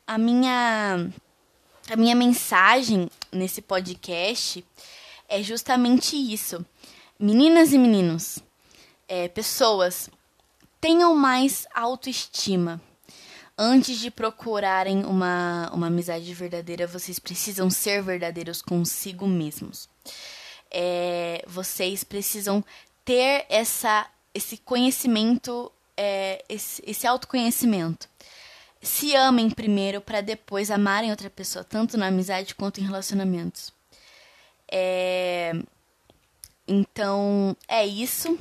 A 0.08 0.20
minha 0.20 1.10
a 1.90 1.96
minha 1.96 2.16
mensagem 2.16 3.10
nesse 3.32 3.62
podcast 3.62 4.66
é 5.30 5.42
justamente 5.44 6.16
isso. 6.16 6.66
Meninas 7.20 7.74
e 7.74 7.78
meninos, 7.78 8.40
é, 9.08 9.28
pessoas, 9.28 10.10
tenham 10.82 11.16
mais 11.16 11.68
autoestima. 11.74 12.82
Antes 13.58 14.00
de 14.00 14.12
procurarem 14.12 15.06
uma, 15.06 15.70
uma 15.72 15.88
amizade 15.88 16.34
verdadeira, 16.34 16.88
vocês 16.88 17.20
precisam 17.20 17.70
ser 17.70 18.02
verdadeiros 18.02 18.62
consigo 18.62 19.28
mesmos. 19.28 19.88
É, 20.70 21.44
vocês 21.48 22.04
precisam 22.04 22.66
ter 23.06 23.46
essa, 23.48 24.10
esse 24.34 24.58
conhecimento, 24.58 25.72
é, 25.96 26.44
esse, 26.50 26.84
esse 26.86 27.08
autoconhecimento 27.08 28.10
se 28.86 29.16
amem 29.16 29.50
primeiro 29.50 30.00
para 30.00 30.22
depois 30.22 30.70
amarem 30.70 31.10
outra 31.10 31.30
pessoa, 31.30 31.64
tanto 31.64 31.98
na 31.98 32.08
amizade 32.08 32.56
quanto 32.56 32.80
em 32.80 32.86
relacionamentos. 32.86 33.74
É... 34.72 35.54
Então, 36.68 37.56
é 37.68 37.86
isso. 37.86 38.38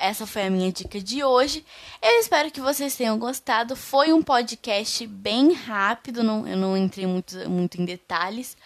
essa 0.00 0.26
foi 0.26 0.42
a 0.46 0.50
minha 0.50 0.70
dica 0.72 1.00
de 1.00 1.22
hoje. 1.24 1.64
Eu 2.02 2.20
espero 2.20 2.50
que 2.50 2.60
vocês 2.60 2.96
tenham 2.96 3.18
gostado. 3.18 3.76
Foi 3.76 4.12
um 4.12 4.22
podcast 4.22 5.06
bem 5.06 5.52
rápido, 5.52 6.22
não, 6.22 6.46
eu 6.46 6.56
não 6.56 6.76
entrei 6.76 7.06
muito, 7.06 7.48
muito 7.48 7.80
em 7.80 7.84
detalhes. 7.84 8.56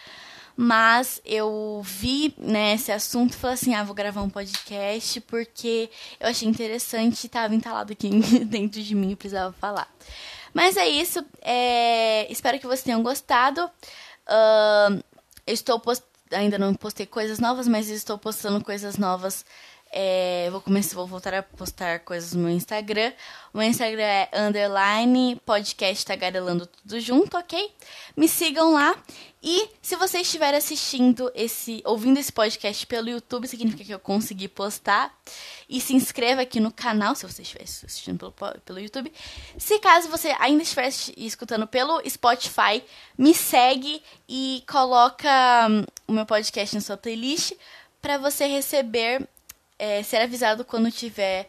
mas 0.56 1.20
eu 1.24 1.80
vi 1.84 2.34
né, 2.36 2.74
esse 2.74 2.90
assunto 2.90 3.34
e 3.34 3.36
falei 3.36 3.54
assim: 3.54 3.74
ah, 3.74 3.84
vou 3.84 3.94
gravar 3.94 4.22
um 4.22 4.30
podcast 4.30 5.20
porque 5.22 5.88
eu 6.18 6.28
achei 6.28 6.48
interessante 6.48 7.24
e 7.24 7.26
estava 7.26 7.54
entalado 7.54 7.92
aqui 7.92 8.10
dentro 8.44 8.82
de 8.82 8.94
mim 8.94 9.12
e 9.12 9.16
precisava 9.16 9.52
falar. 9.60 9.88
Mas 10.58 10.76
é 10.76 10.88
isso, 10.88 11.24
é... 11.40 12.30
espero 12.32 12.58
que 12.58 12.66
vocês 12.66 12.82
tenham 12.82 13.02
gostado. 13.02 13.64
Uh, 14.26 15.02
estou 15.46 15.78
post... 15.78 16.04
ainda 16.32 16.58
não 16.58 16.74
postei 16.74 17.06
coisas 17.06 17.38
novas, 17.38 17.68
mas 17.68 17.88
estou 17.88 18.18
postando 18.18 18.64
coisas 18.64 18.98
novas 18.98 19.44
é, 19.90 20.48
vou 20.50 20.60
começar, 20.60 20.94
vou 20.94 21.06
voltar 21.06 21.32
a 21.34 21.42
postar 21.42 22.00
coisas 22.00 22.34
no 22.34 22.42
meu 22.42 22.50
Instagram. 22.50 23.12
O 23.52 23.58
meu 23.58 23.66
Instagram 23.66 24.02
é 24.02 24.28
underline 24.34 25.40
podcast 25.46 26.04
tagarelando 26.04 26.66
tudo 26.66 27.00
junto, 27.00 27.36
ok? 27.36 27.72
Me 28.16 28.28
sigam 28.28 28.74
lá. 28.74 28.96
E 29.42 29.70
se 29.80 29.96
você 29.96 30.18
estiver 30.18 30.54
assistindo 30.54 31.30
esse, 31.34 31.80
ouvindo 31.86 32.18
esse 32.18 32.30
podcast 32.30 32.86
pelo 32.86 33.08
YouTube, 33.08 33.46
significa 33.46 33.84
que 33.84 33.94
eu 33.94 33.98
consegui 33.98 34.48
postar. 34.48 35.16
E 35.68 35.80
se 35.80 35.94
inscreva 35.94 36.42
aqui 36.42 36.60
no 36.60 36.72
canal, 36.72 37.14
se 37.14 37.26
você 37.26 37.42
estiver 37.42 37.62
assistindo 37.62 38.18
pelo, 38.32 38.60
pelo 38.60 38.80
YouTube. 38.80 39.12
Se 39.56 39.78
caso 39.78 40.08
você 40.08 40.34
ainda 40.38 40.62
estiver 40.62 40.88
escutando 41.16 41.66
pelo 41.66 42.02
Spotify, 42.08 42.82
me 43.16 43.32
segue 43.32 44.02
e 44.28 44.62
coloca 44.68 45.28
um, 45.70 45.84
o 46.06 46.12
meu 46.12 46.26
podcast 46.26 46.74
na 46.74 46.80
sua 46.82 46.96
playlist 46.96 47.52
para 48.02 48.18
você 48.18 48.46
receber 48.46 49.26
é, 49.78 50.02
ser 50.02 50.18
avisado 50.18 50.64
quando 50.64 50.90
tiver 50.90 51.48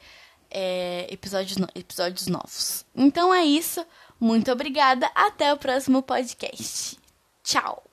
é, 0.50 1.08
episódios, 1.10 1.58
episódios 1.76 2.28
novos. 2.28 2.86
Então 2.96 3.34
é 3.34 3.44
isso. 3.44 3.86
Muito 4.20 4.52
obrigada. 4.52 5.10
Até 5.16 5.54
o 5.54 5.58
próximo 5.58 6.02
podcast. 6.04 6.98
Tchau! 7.44 7.89